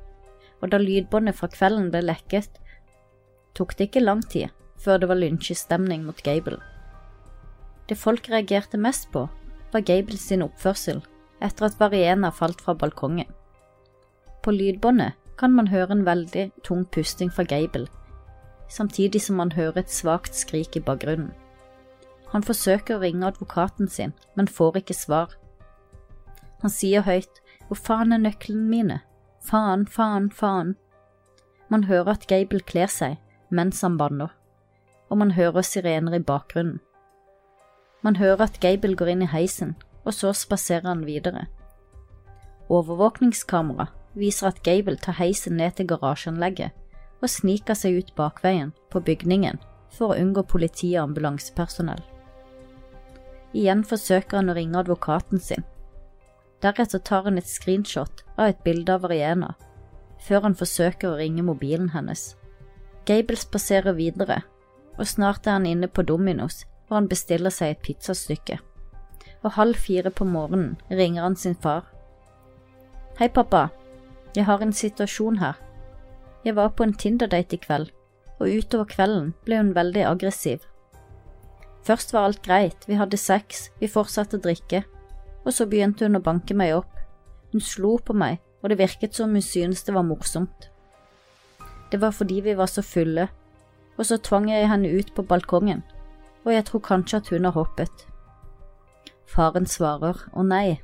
og 0.61 0.71
da 0.73 0.79
lydbåndet 0.81 1.37
fra 1.37 1.49
kvelden 1.53 1.91
ble 1.93 2.01
lekket, 2.05 2.49
tok 3.53 3.75
det 3.77 3.89
ikke 3.89 4.03
lang 4.03 4.23
tid 4.25 4.49
før 4.81 4.99
det 4.99 5.09
var 5.09 5.21
lynsjestemning 5.21 6.03
mot 6.05 6.21
Gable. 6.25 6.57
Det 7.85 7.97
folk 7.97 8.29
reagerte 8.29 8.81
mest 8.81 9.11
på, 9.13 9.27
var 9.71 9.85
Gable 9.85 10.17
sin 10.17 10.43
oppførsel 10.45 11.03
etter 11.43 11.67
at 11.67 11.77
Variena 11.79 12.31
falt 12.33 12.61
fra 12.63 12.73
balkongen. 12.73 13.29
På 14.41 14.53
lydbåndet 14.53 15.13
kan 15.37 15.53
man 15.53 15.69
høre 15.69 15.93
en 15.93 16.05
veldig 16.07 16.49
tung 16.63 16.85
pusting 16.85 17.31
fra 17.33 17.45
Gable, 17.45 17.87
samtidig 18.69 19.21
som 19.21 19.37
man 19.37 19.53
hører 19.53 19.83
et 19.83 19.93
svakt 19.93 20.35
skrik 20.35 20.77
i 20.77 20.83
bakgrunnen. 20.85 21.33
Han 22.33 22.43
forsøker 22.43 22.97
å 22.97 23.03
ringe 23.03 23.27
advokaten 23.27 23.87
sin, 23.87 24.13
men 24.35 24.49
får 24.49 24.81
ikke 24.81 24.97
svar. 24.97 25.35
Han 26.63 26.73
sier 26.73 27.05
høyt 27.05 27.41
hvor 27.67 27.79
faen 27.79 28.13
er 28.13 28.21
nøklene 28.21 28.69
mine? 28.69 28.99
Faen, 29.41 29.85
faen, 29.87 30.31
faen. 30.31 30.75
Man 31.69 31.83
hører 31.89 32.15
at 32.15 32.27
Gable 32.27 32.61
kler 32.61 32.89
seg 32.91 33.17
mens 33.49 33.81
han 33.85 33.97
banner, 33.97 34.31
og 35.09 35.17
man 35.21 35.31
hører 35.37 35.65
sirener 35.65 36.17
i 36.17 36.23
bakgrunnen. 36.23 36.79
Man 38.01 38.15
hører 38.15 38.45
at 38.45 38.59
Gable 38.61 38.95
går 38.95 39.13
inn 39.13 39.25
i 39.25 39.29
heisen, 39.29 39.75
og 40.05 40.13
så 40.13 40.33
spaserer 40.33 40.87
han 40.87 41.05
videre. 41.05 41.47
Overvåkningskamera 42.69 43.87
viser 44.13 44.49
at 44.51 44.63
Gable 44.63 44.97
tar 44.97 45.17
heisen 45.19 45.57
ned 45.57 45.77
til 45.77 45.87
garasjeanlegget 45.89 46.73
og 47.21 47.29
sniker 47.29 47.77
seg 47.77 48.01
ut 48.01 48.11
bakveien 48.17 48.73
på 48.93 49.01
bygningen 49.01 49.57
for 49.95 50.13
å 50.13 50.19
unngå 50.21 50.43
politi 50.49 50.91
og 50.95 51.09
ambulansepersonell. 51.09 52.01
Igjen 53.55 53.85
forsøker 53.87 54.41
han 54.41 54.51
å 54.51 54.57
ringe 54.57 54.81
advokaten 54.81 55.39
sin. 55.39 55.63
Deretter 56.65 56.97
tar 57.05 57.27
han 57.27 57.37
et 57.37 57.45
screenshot 57.45 58.23
av 58.39 58.47
et 58.49 58.61
bilde 58.65 58.89
av 58.89 59.03
Ariena, 59.05 59.51
før 60.25 60.47
han 60.47 60.55
forsøker 60.57 61.11
å 61.11 61.17
ringe 61.19 61.43
mobilen 61.45 61.91
hennes. 61.93 62.31
Gable 63.05 63.37
spaserer 63.37 63.93
videre, 63.93 64.39
og 64.97 65.05
snart 65.05 65.45
er 65.45 65.59
han 65.59 65.67
inne 65.69 65.91
på 65.91 66.01
Dominos 66.09 66.63
hvor 66.87 66.97
han 66.97 67.09
bestiller 67.11 67.53
seg 67.53 67.75
et 67.75 67.83
pizzastykke. 67.85 68.57
Og 69.45 69.53
halv 69.59 69.77
fire 69.77 70.09
på 70.09 70.25
morgenen 70.25 70.73
ringer 70.89 71.27
han 71.27 71.37
sin 71.37 71.53
far. 71.53 71.85
Hei, 73.19 73.29
pappa. 73.29 73.67
Jeg 74.35 74.47
har 74.49 74.65
en 74.65 74.73
situasjon 74.73 75.37
her. 75.43 75.59
Jeg 76.45 76.57
var 76.57 76.73
på 76.73 76.85
en 76.85 76.97
Tinder-date 76.97 77.59
i 77.59 77.61
kveld, 77.61 77.93
og 78.39 78.49
utover 78.49 78.89
kvelden 78.89 79.33
ble 79.45 79.61
hun 79.61 79.75
veldig 79.77 80.07
aggressiv. 80.09 80.65
Først 81.85 82.13
var 82.13 82.25
alt 82.25 82.41
greit, 82.41 82.89
vi 82.89 82.97
hadde 82.97 83.21
sex, 83.21 83.69
vi 83.77 83.89
fortsatte 83.89 84.39
å 84.39 84.43
drikke, 84.43 84.81
og 85.45 85.53
så 85.53 85.67
begynte 85.69 86.07
hun 86.07 86.17
å 86.17 86.23
banke 86.25 86.57
meg 86.57 86.73
opp. 86.75 86.91
Hun 87.53 87.63
slo 87.63 87.95
på 88.03 88.15
meg, 88.17 88.41
og 88.61 88.71
det 88.71 88.79
virket 88.81 89.15
som 89.15 89.33
hun 89.37 89.45
syntes 89.45 89.85
det 89.85 89.93
var 89.95 90.07
morsomt. 90.07 90.69
Det 91.91 92.01
var 92.01 92.15
fordi 92.17 92.41
vi 92.41 92.57
var 92.57 92.67
så 92.71 92.81
fulle, 92.83 93.29
og 93.95 94.09
så 94.09 94.17
tvang 94.17 94.49
jeg 94.49 94.67
henne 94.67 94.89
ut 94.91 95.13
på 95.15 95.23
balkongen, 95.23 95.85
og 96.43 96.51
jeg 96.51 96.65
tror 96.67 96.83
kanskje 96.89 97.21
at 97.21 97.29
hun 97.31 97.45
har 97.47 97.55
hoppet. 97.55 98.07
Faren 99.29 99.69
svarer 99.69 100.25
å 100.33 100.43
nei, 100.43 100.79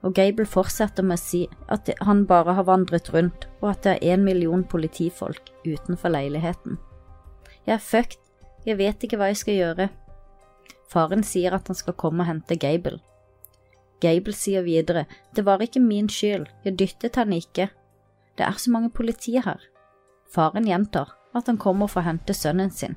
og 0.00 0.14
Gable 0.16 0.46
fortsetter 0.48 1.04
med 1.04 1.18
å 1.18 1.20
si 1.20 1.42
at 1.68 1.90
han 2.06 2.24
bare 2.28 2.54
har 2.56 2.66
vandret 2.68 3.12
rundt, 3.12 3.46
og 3.60 3.74
at 3.74 3.84
det 3.84 3.98
er 4.00 4.16
en 4.16 4.24
million 4.24 4.64
politifolk 4.64 5.52
utenfor 5.66 6.12
leiligheten. 6.16 6.78
Jeg 7.66 7.76
er 7.76 7.84
fucked, 7.84 8.20
jeg 8.64 8.80
vet 8.80 9.04
ikke 9.04 9.20
hva 9.20 9.30
jeg 9.30 9.40
skal 9.42 9.58
gjøre. 9.58 9.88
Faren 10.90 11.22
sier 11.24 11.54
at 11.54 11.68
han 11.68 11.76
skal 11.76 11.96
komme 12.00 12.24
og 12.24 12.30
hente 12.32 12.56
Gable. 12.60 12.98
Gable 14.00 14.32
sier 14.36 14.64
videre, 14.64 15.04
det 15.36 15.44
var 15.46 15.62
ikke 15.62 15.82
min 15.82 16.08
skyld, 16.08 16.46
jeg 16.64 16.78
dyttet 16.78 17.18
henne 17.20 17.40
ikke. 17.40 17.68
Det 18.38 18.46
er 18.46 18.56
så 18.58 18.72
mange 18.72 18.90
politi 18.90 19.36
her. 19.38 19.60
Faren 20.32 20.68
gjentar 20.68 21.16
at 21.36 21.46
han 21.46 21.58
kommer 21.60 21.90
for 21.90 22.02
å 22.02 22.08
hente 22.08 22.34
sønnen 22.34 22.70
sin, 22.72 22.96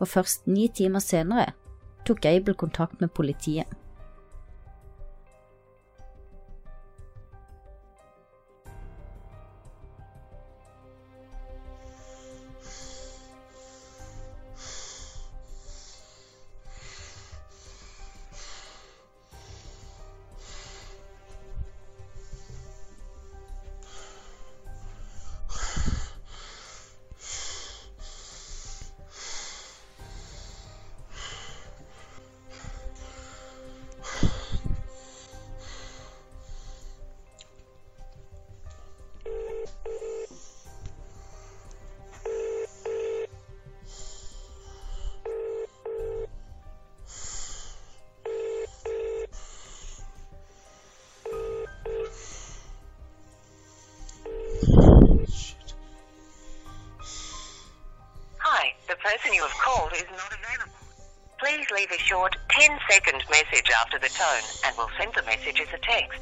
og 0.00 0.08
først 0.08 0.48
ni 0.50 0.68
timer 0.68 1.02
senere 1.04 1.52
tok 2.04 2.20
Gable 2.24 2.54
kontakt 2.54 3.00
med 3.00 3.12
politiet. 3.16 3.68
Have 59.44 59.58
called 59.58 59.92
is 59.92 60.08
not 60.10 60.32
available. 60.32 60.72
Please 61.38 61.66
leave 61.70 61.90
a 61.90 61.98
short 61.98 62.36
10 62.50 62.78
second 62.90 63.22
message 63.30 63.70
after 63.82 63.98
the 63.98 64.08
tone 64.08 64.44
and 64.64 64.74
we'll 64.76 64.88
send 64.98 65.12
the 65.14 65.22
message 65.24 65.60
as 65.60 65.68
a 65.74 65.78
text. 65.78 66.20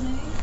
fascinating. 0.00 0.39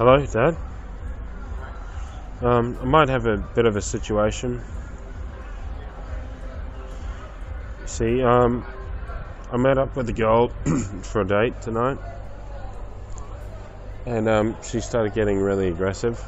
Hello, 0.00 0.24
Dad. 0.24 0.56
Um, 2.40 2.78
I 2.80 2.86
might 2.86 3.10
have 3.10 3.26
a 3.26 3.36
bit 3.36 3.66
of 3.66 3.76
a 3.76 3.82
situation. 3.82 4.62
See, 7.84 8.22
um, 8.22 8.64
I 9.52 9.58
met 9.58 9.76
up 9.76 9.94
with 9.98 10.08
a 10.08 10.14
girl 10.14 10.48
for 11.02 11.20
a 11.20 11.26
date 11.26 11.60
tonight, 11.60 11.98
and 14.06 14.26
um, 14.26 14.56
she 14.62 14.80
started 14.80 15.12
getting 15.12 15.36
really 15.36 15.68
aggressive. 15.68 16.18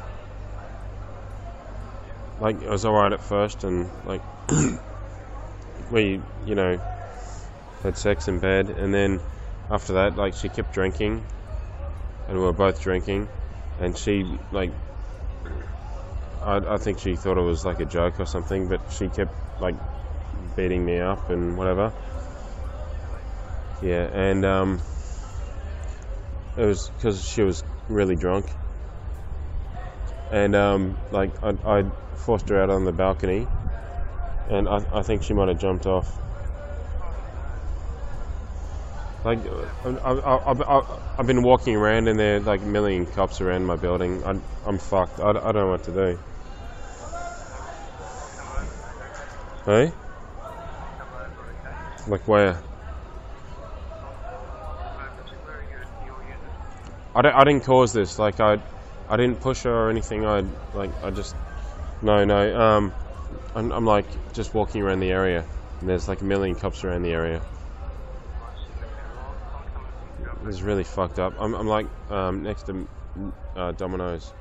Like 2.39 2.61
it 2.61 2.69
was 2.69 2.85
alright 2.85 3.11
at 3.11 3.21
first, 3.21 3.63
and 3.63 3.89
like 4.05 4.21
we, 5.91 6.21
you 6.45 6.53
know, 6.53 6.79
had 7.81 7.97
sex 7.97 8.27
in 8.27 8.37
bed, 8.37 8.69
and 8.69 8.93
then 8.93 9.19
after 9.71 9.93
that, 9.93 10.15
like 10.15 10.35
she 10.35 10.47
kept 10.47 10.71
drinking, 10.73 11.25
and 12.27 12.37
we 12.37 12.43
were 12.43 12.53
both 12.53 12.79
drinking, 12.79 13.27
and 13.79 13.97
she 13.97 14.37
like 14.51 14.71
I, 16.43 16.57
I 16.57 16.77
think 16.77 16.99
she 16.99 17.15
thought 17.15 17.37
it 17.37 17.41
was 17.41 17.65
like 17.65 17.79
a 17.79 17.85
joke 17.85 18.19
or 18.19 18.25
something, 18.25 18.67
but 18.67 18.81
she 18.91 19.07
kept 19.09 19.31
like 19.59 19.75
beating 20.55 20.85
me 20.85 20.99
up 20.99 21.29
and 21.29 21.57
whatever. 21.57 21.93
Yeah, 23.81 24.09
and 24.13 24.45
um, 24.45 24.81
it 26.57 26.65
was 26.65 26.89
because 26.95 27.23
she 27.23 27.41
was 27.41 27.63
really 27.89 28.15
drunk, 28.15 28.45
and 30.31 30.55
um, 30.55 30.97
like 31.11 31.31
I, 31.43 31.53
I 31.65 31.83
forced 32.15 32.49
her 32.49 32.61
out 32.61 32.69
on 32.69 32.85
the 32.85 32.91
balcony, 32.91 33.47
and 34.49 34.67
I, 34.67 34.79
I 34.91 35.01
think 35.01 35.23
she 35.23 35.33
might 35.33 35.47
have 35.47 35.59
jumped 35.59 35.85
off. 35.85 36.19
Like 39.23 39.39
I, 39.85 40.81
I've 41.17 41.27
been 41.27 41.43
walking 41.43 41.77
around 41.77 42.09
and 42.09 42.19
there 42.19 42.41
like 42.41 42.61
a 42.61 42.65
million 42.65 43.05
cops 43.05 43.39
around 43.39 43.65
my 43.65 43.77
building. 43.77 44.21
I, 44.25 44.37
I'm 44.65 44.77
fucked. 44.77 45.19
I, 45.19 45.29
I 45.29 45.33
don't 45.33 45.55
know 45.55 45.69
what 45.69 45.83
to 45.85 45.91
do. 45.91 46.19
Hey? 49.65 49.93
Like 52.07 52.27
where? 52.27 52.61
I, 57.15 57.21
don't, 57.21 57.35
I 57.35 57.43
didn't 57.45 57.63
cause 57.63 57.93
this. 57.93 58.19
Like 58.19 58.41
I, 58.41 58.59
I 59.07 59.15
didn't 59.15 59.39
push 59.39 59.63
her 59.63 59.71
or 59.71 59.89
anything. 59.89 60.25
I 60.25 60.43
like 60.73 60.91
I 61.01 61.11
just 61.11 61.33
no 62.01 62.25
no. 62.25 62.59
Um, 62.59 62.93
I'm, 63.55 63.71
I'm 63.71 63.85
like 63.85 64.33
just 64.33 64.53
walking 64.53 64.81
around 64.81 64.99
the 64.99 65.11
area, 65.11 65.45
and 65.79 65.87
there's 65.87 66.09
like 66.09 66.19
a 66.19 66.25
million 66.25 66.55
cops 66.55 66.83
around 66.83 67.03
the 67.03 67.13
area. 67.13 67.41
It's 70.45 70.61
really 70.61 70.83
fucked 70.83 71.19
up. 71.19 71.33
I'm, 71.39 71.55
I'm 71.55 71.67
like 71.67 71.87
um, 72.09 72.43
next 72.43 72.63
to 72.67 72.87
uh, 73.55 73.71
Domino's. 73.71 74.33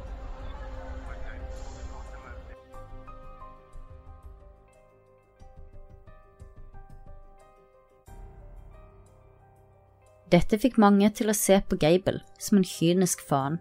Dette 10.33 10.57
fikk 10.57 10.79
mange 10.81 11.11
til 11.13 11.29
å 11.29 11.37
se 11.37 11.59
på 11.69 11.77
Gable 11.77 12.23
som 12.41 12.59
en 12.59 12.67
kynisk 12.67 13.21
faen. 13.29 13.61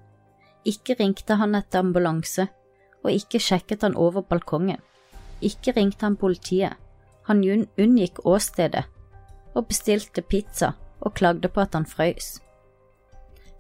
Ikke 0.66 0.96
ringte 0.98 1.36
han 1.36 1.58
etter 1.58 1.84
ambulanse, 1.84 2.48
og 3.04 3.12
ikke 3.12 3.42
sjekket 3.44 3.84
han 3.84 3.98
over 4.00 4.24
balkongen. 4.24 4.80
Ikke 5.44 5.76
ringte 5.76 6.08
han 6.08 6.16
politiet. 6.18 6.80
Han 7.28 7.44
unngikk 7.44 8.24
åstedet 8.26 8.86
og 9.54 9.68
bestilte 9.68 10.24
pizza 10.24 10.72
og 11.02 11.16
klagde 11.18 11.50
på 11.50 11.64
at 11.64 11.76
han 11.78 11.86
frøys. 11.86 12.40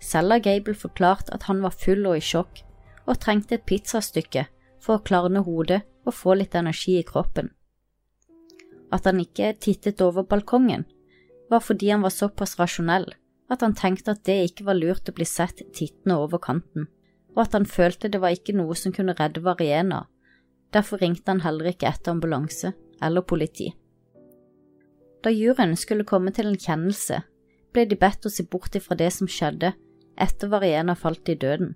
Selv 0.01 0.33
har 0.33 0.43
Gable 0.45 0.75
forklart 0.75 1.29
at 1.33 1.45
han 1.49 1.61
var 1.61 1.75
full 1.77 2.05
og 2.09 2.17
i 2.17 2.25
sjokk, 2.25 2.63
og 3.05 3.19
trengte 3.21 3.57
et 3.57 3.65
pizzastykke 3.67 4.45
for 4.81 4.97
å 4.97 5.03
klarne 5.05 5.43
hodet 5.45 5.81
og 6.05 6.15
få 6.17 6.35
litt 6.37 6.55
energi 6.57 6.97
i 6.99 7.05
kroppen. 7.05 7.51
At 8.91 9.05
han 9.07 9.21
ikke 9.21 9.53
tittet 9.61 10.01
over 10.01 10.25
balkongen, 10.27 10.85
var 11.51 11.63
fordi 11.63 11.91
han 11.91 12.03
var 12.05 12.13
såpass 12.15 12.57
rasjonell 12.59 13.09
at 13.51 13.63
han 13.65 13.75
tenkte 13.75 14.15
at 14.15 14.23
det 14.27 14.37
ikke 14.47 14.65
var 14.69 14.79
lurt 14.79 15.09
å 15.11 15.15
bli 15.15 15.27
sett 15.27 15.61
tittende 15.75 16.15
over 16.23 16.39
kanten, 16.39 16.87
og 17.35 17.43
at 17.45 17.57
han 17.57 17.67
følte 17.67 18.09
det 18.11 18.21
var 18.23 18.35
ikke 18.35 18.55
noe 18.55 18.77
som 18.79 18.93
kunne 18.95 19.15
redde 19.17 19.43
Variena, 19.43 20.05
derfor 20.71 21.01
ringte 21.03 21.33
han 21.33 21.43
heller 21.43 21.71
ikke 21.73 21.89
etter 21.89 22.15
ambulanse 22.15 22.71
eller 23.03 23.25
politi. 23.27 23.71
Da 25.21 25.29
juryen 25.33 25.75
skulle 25.77 26.07
komme 26.07 26.31
til 26.33 26.49
en 26.49 26.59
kjennelse, 26.59 27.21
ble 27.73 27.85
de 27.87 27.97
bedt 27.99 28.27
å 28.27 28.31
se 28.33 28.43
bort 28.43 28.75
ifra 28.75 28.97
det 28.99 29.09
som 29.15 29.29
skjedde 29.29 29.73
etter 30.21 30.51
Variena 30.51 30.95
falt 30.95 31.29
i 31.31 31.37
døden. 31.39 31.75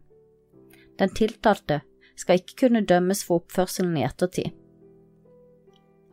Den 1.00 1.12
tiltalte 1.16 1.82
skal 2.16 2.40
ikke 2.40 2.66
kunne 2.66 2.86
dømmes 2.88 3.24
for 3.28 3.44
oppførselen 3.44 3.98
i 4.00 4.06
ettertid. 4.08 4.54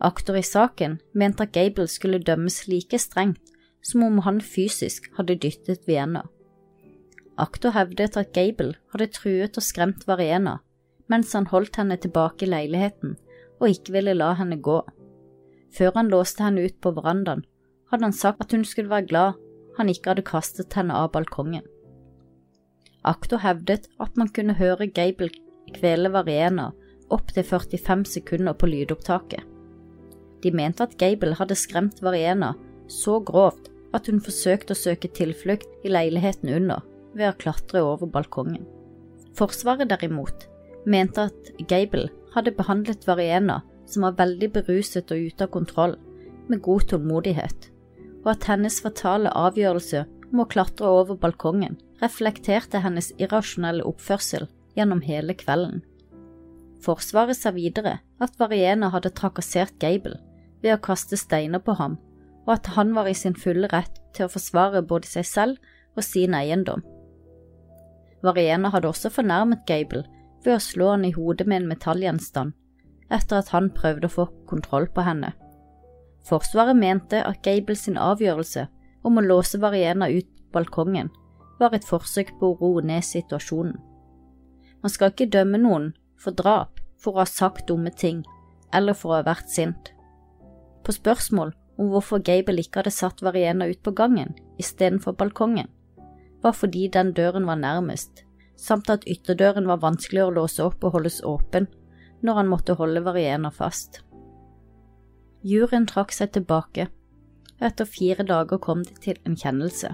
Aktor 0.03 0.39
i 0.39 0.43
saken 0.43 0.99
mente 1.15 1.47
at 1.47 1.55
Gable 1.55 1.87
skulle 1.87 2.23
dømmes 2.23 2.65
like 2.67 2.99
strengt 2.99 3.53
som 3.87 4.03
om 4.07 4.23
han 4.27 4.41
fysisk 4.43 5.07
hadde 5.19 5.39
dyttet 5.45 5.87
Vienna. 5.87 6.25
Aktor 7.39 7.75
hevdet 7.75 8.19
at 8.19 8.33
Gable 8.35 8.75
hadde 8.95 9.11
truet 9.15 9.59
og 9.59 9.67
skremt 9.67 10.07
Variena 10.09 10.59
mens 11.11 11.35
han 11.37 11.49
holdt 11.51 11.77
henne 11.77 11.99
tilbake 12.01 12.47
i 12.47 12.51
leiligheten 12.51 13.17
og 13.61 13.71
ikke 13.71 13.95
ville 13.99 14.15
la 14.17 14.33
henne 14.39 14.59
gå. 14.65 14.81
Før 15.73 15.95
han 15.99 16.11
låste 16.13 16.45
henne 16.45 16.65
ut 16.67 16.79
på 16.83 16.93
verandaen, 16.97 17.45
hadde 17.91 18.09
han 18.09 18.17
sagt 18.17 18.43
at 18.45 18.53
hun 18.57 18.65
skulle 18.67 18.91
være 18.91 19.09
glad 19.11 19.42
han 19.79 19.91
ikke 19.93 20.13
hadde 20.13 20.27
kastet 20.27 20.75
henne 20.79 20.97
av 20.97 21.13
balkongen. 21.15 21.65
Aktor 23.03 23.43
hevdet 23.43 23.89
at 24.03 24.19
man 24.19 24.31
kunne 24.31 24.55
høre 24.59 24.87
Gable 24.87 25.31
kvele 25.75 26.13
Varena 26.13 26.71
opptil 27.13 27.45
45 27.45 28.05
sekunder 28.09 28.55
på 28.57 28.69
lydopptaket. 28.71 29.43
De 30.43 30.51
mente 30.55 30.85
at 30.87 30.97
Gable 30.99 31.37
hadde 31.39 31.59
skremt 31.59 32.03
Varena 32.03 32.53
så 32.91 33.19
grovt 33.25 33.71
at 33.97 34.09
hun 34.09 34.23
forsøkte 34.25 34.75
å 34.75 34.79
søke 34.79 35.11
tilflukt 35.15 35.85
i 35.85 35.93
leiligheten 35.93 36.51
under 36.53 36.87
ved 37.13 37.29
å 37.29 37.37
klatre 37.39 37.83
over 37.85 38.11
balkongen. 38.11 38.65
Forsvaret 39.37 39.91
derimot 39.91 40.47
mente 40.89 41.29
at 41.29 41.53
Gable 41.69 42.09
hadde 42.35 42.55
behandlet 42.57 43.07
Varena, 43.07 43.61
som 43.87 44.07
var 44.07 44.17
veldig 44.19 44.49
beruset 44.55 45.11
og 45.13 45.29
ute 45.29 45.47
av 45.47 45.53
kontroll, 45.53 45.99
med 46.49 46.63
god 46.65 46.89
tålmodighet, 46.91 47.69
og 48.23 48.35
at 48.35 48.49
hennes 48.51 48.81
fatale 48.83 49.33
avgjørelse 49.37 50.05
om 50.33 50.43
å 50.43 50.49
klatre 50.49 50.89
over 50.89 51.19
balkongen 51.21 51.79
reflekterte 52.03 52.83
hennes 52.83 53.11
irrasjonelle 53.19 53.85
oppførsel 53.87 54.49
gjennom 54.77 55.03
hele 55.05 55.37
kvelden. 55.39 55.83
Forsvaret 56.83 57.39
sa 57.39 57.53
videre 57.55 57.99
at 58.23 58.39
Variena 58.41 58.91
hadde 58.95 59.13
trakassert 59.15 59.77
Gable 59.83 60.17
ved 60.63 60.75
å 60.75 60.83
kaste 60.83 61.19
steiner 61.19 61.63
på 61.63 61.77
ham, 61.79 61.99
og 62.47 62.57
at 62.57 62.73
han 62.75 62.95
var 62.97 63.11
i 63.11 63.15
sin 63.15 63.37
fulle 63.39 63.71
rett 63.71 64.01
til 64.17 64.27
å 64.27 64.33
forsvare 64.33 64.83
både 64.83 65.11
seg 65.11 65.29
selv 65.29 65.71
og 65.97 66.07
sin 66.07 66.35
eiendom. 66.35 66.83
Variena 68.23 68.71
hadde 68.75 68.91
også 68.91 69.11
fornærmet 69.15 69.67
Gable 69.67 70.05
ved 70.45 70.57
å 70.57 70.63
slå 70.63 70.91
han 70.95 71.07
i 71.07 71.15
hodet 71.15 71.47
med 71.47 71.63
en 71.63 71.71
metallgjenstand, 71.71 72.55
etter 73.13 73.43
at 73.43 73.53
han 73.55 73.71
prøvde 73.75 74.09
å 74.09 74.17
få 74.17 74.27
kontroll 74.51 74.89
på 74.91 75.05
henne. 75.07 75.35
Forsvaret 76.29 76.77
mente 76.79 77.23
at 77.25 77.43
Gable 77.43 77.77
sin 77.77 77.99
avgjørelse 77.99 78.67
om 79.03 79.19
å 79.19 79.25
låse 79.25 79.59
Variena 79.63 80.09
ut 80.11 80.29
balkongen 80.55 81.11
var 81.59 81.75
et 81.75 81.87
forsøk 81.87 82.35
på 82.39 82.53
å 82.53 82.59
roe 82.61 82.85
ned 82.87 83.05
situasjonen. 83.07 83.75
Man 84.83 84.91
skal 84.91 85.13
ikke 85.13 85.31
dømme 85.31 85.61
noen 85.63 85.93
for 86.19 86.35
drap 86.35 86.81
for 87.03 87.15
å 87.15 87.23
ha 87.23 87.29
sagt 87.29 87.69
dumme 87.71 87.91
ting 87.91 88.23
eller 88.75 88.97
for 88.99 89.13
å 89.13 89.19
ha 89.21 89.27
vært 89.27 89.51
sint. 89.51 89.93
På 90.83 90.95
spørsmål 90.95 91.53
om 91.79 91.91
hvorfor 91.93 92.23
Gable 92.25 92.63
ikke 92.63 92.83
hadde 92.83 92.95
satt 92.95 93.23
Variena 93.23 93.69
ut 93.71 93.83
på 93.83 93.95
gangen 93.97 94.35
istedenfor 94.63 95.17
balkongen, 95.19 95.69
var 96.43 96.55
fordi 96.59 96.89
den 96.91 97.13
døren 97.15 97.47
var 97.47 97.61
nærmest, 97.61 98.25
samt 98.59 98.91
at 98.91 99.07
ytterdøren 99.11 99.69
var 99.71 99.83
vanskeligere 99.83 100.31
å 100.33 100.39
låse 100.43 100.63
opp 100.65 100.83
og 100.85 100.99
holdes 100.99 101.23
åpen 101.27 101.69
når 102.23 102.41
han 102.41 102.51
måtte 102.51 102.79
holde 102.79 103.03
Variena 103.07 103.51
fast. 103.55 104.03
Juryen 105.43 105.89
trakk 105.91 106.13
seg 106.15 106.33
tilbake, 106.37 106.87
etter 107.63 107.87
fire 107.87 108.23
dager 108.27 108.61
kom 108.63 108.85
de 108.87 108.95
til 109.03 109.19
en 109.27 109.35
kjennelse. 109.39 109.91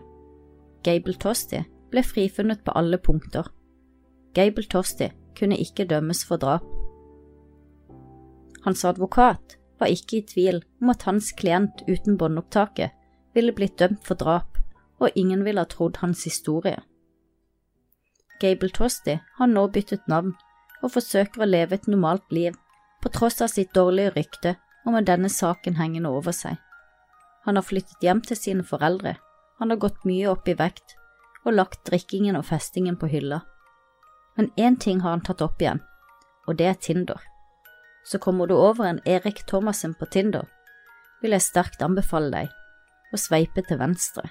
Gable 0.85 1.17
Tosti 1.17 1.63
ble 1.93 2.03
frifunnet 2.05 2.61
på 2.65 2.75
alle 2.77 2.99
punkter. 3.01 3.49
Gable 4.37 4.69
Tosti 4.69 5.09
kunne 5.39 5.57
ikke 5.57 5.89
dømmes 5.89 6.21
for 6.29 6.37
drap. 6.37 6.67
Hans 8.65 8.85
advokat 8.85 9.57
var 9.81 9.89
ikke 9.89 10.19
i 10.19 10.27
tvil 10.27 10.61
om 10.83 10.93
at 10.93 11.07
hans 11.09 11.33
klient 11.33 11.85
uten 11.89 12.19
båndopptaket 12.21 12.93
ville 13.35 13.55
blitt 13.57 13.79
dømt 13.81 14.05
for 14.05 14.21
drap, 14.21 14.59
og 15.01 15.15
ingen 15.15 15.45
ville 15.47 15.63
ha 15.63 15.71
trodd 15.71 16.03
hans 16.03 16.25
historie. 16.25 16.77
Gable 18.41 18.69
Tosti 18.69 19.17
har 19.39 19.49
nå 19.49 19.67
byttet 19.73 20.09
navn 20.09 20.35
og 20.83 20.93
forsøker 20.95 21.43
å 21.43 21.49
leve 21.49 21.79
et 21.79 21.89
normalt 21.89 22.27
liv, 22.35 22.55
på 23.03 23.11
tross 23.15 23.41
av 23.41 23.49
sitt 23.53 23.73
dårlige 23.75 24.13
rykte 24.17 24.57
og 24.89 24.95
med 24.97 25.05
denne 25.05 25.29
saken 25.29 25.77
hengende 25.77 26.09
over 26.09 26.33
seg. 26.33 26.57
Han 27.45 27.61
har 27.61 27.67
flyttet 27.67 28.01
hjem 28.05 28.23
til 28.25 28.41
sine 28.41 28.65
foreldre, 28.65 29.19
han 29.61 29.71
har 29.71 29.81
gått 29.83 30.07
mye 30.09 30.31
opp 30.33 30.49
i 30.49 30.57
vekt 30.57 30.95
og 31.45 31.57
lagt 31.59 31.85
drikkingen 31.89 32.39
og 32.39 32.47
festingen 32.49 32.97
på 32.97 33.11
hylla. 33.13 33.43
Men 34.39 34.49
én 34.57 34.79
ting 34.81 35.03
har 35.05 35.13
han 35.17 35.25
tatt 35.27 35.45
opp 35.45 35.61
igjen, 35.61 35.83
og 36.49 36.57
det 36.57 36.71
er 36.71 36.81
Tinder. 36.81 37.21
Så 38.09 38.21
kommer 38.23 38.49
du 38.49 38.55
over 38.57 38.87
en 38.87 39.03
Erik 39.05 39.45
Thomassen 39.47 39.93
på 39.99 40.09
Tinder, 40.09 40.49
vil 41.21 41.37
jeg 41.37 41.45
sterkt 41.45 41.85
anbefale 41.85 42.31
deg 42.33 43.13
å 43.13 43.21
sveipe 43.21 43.65
til 43.69 43.81
venstre. 43.81 44.31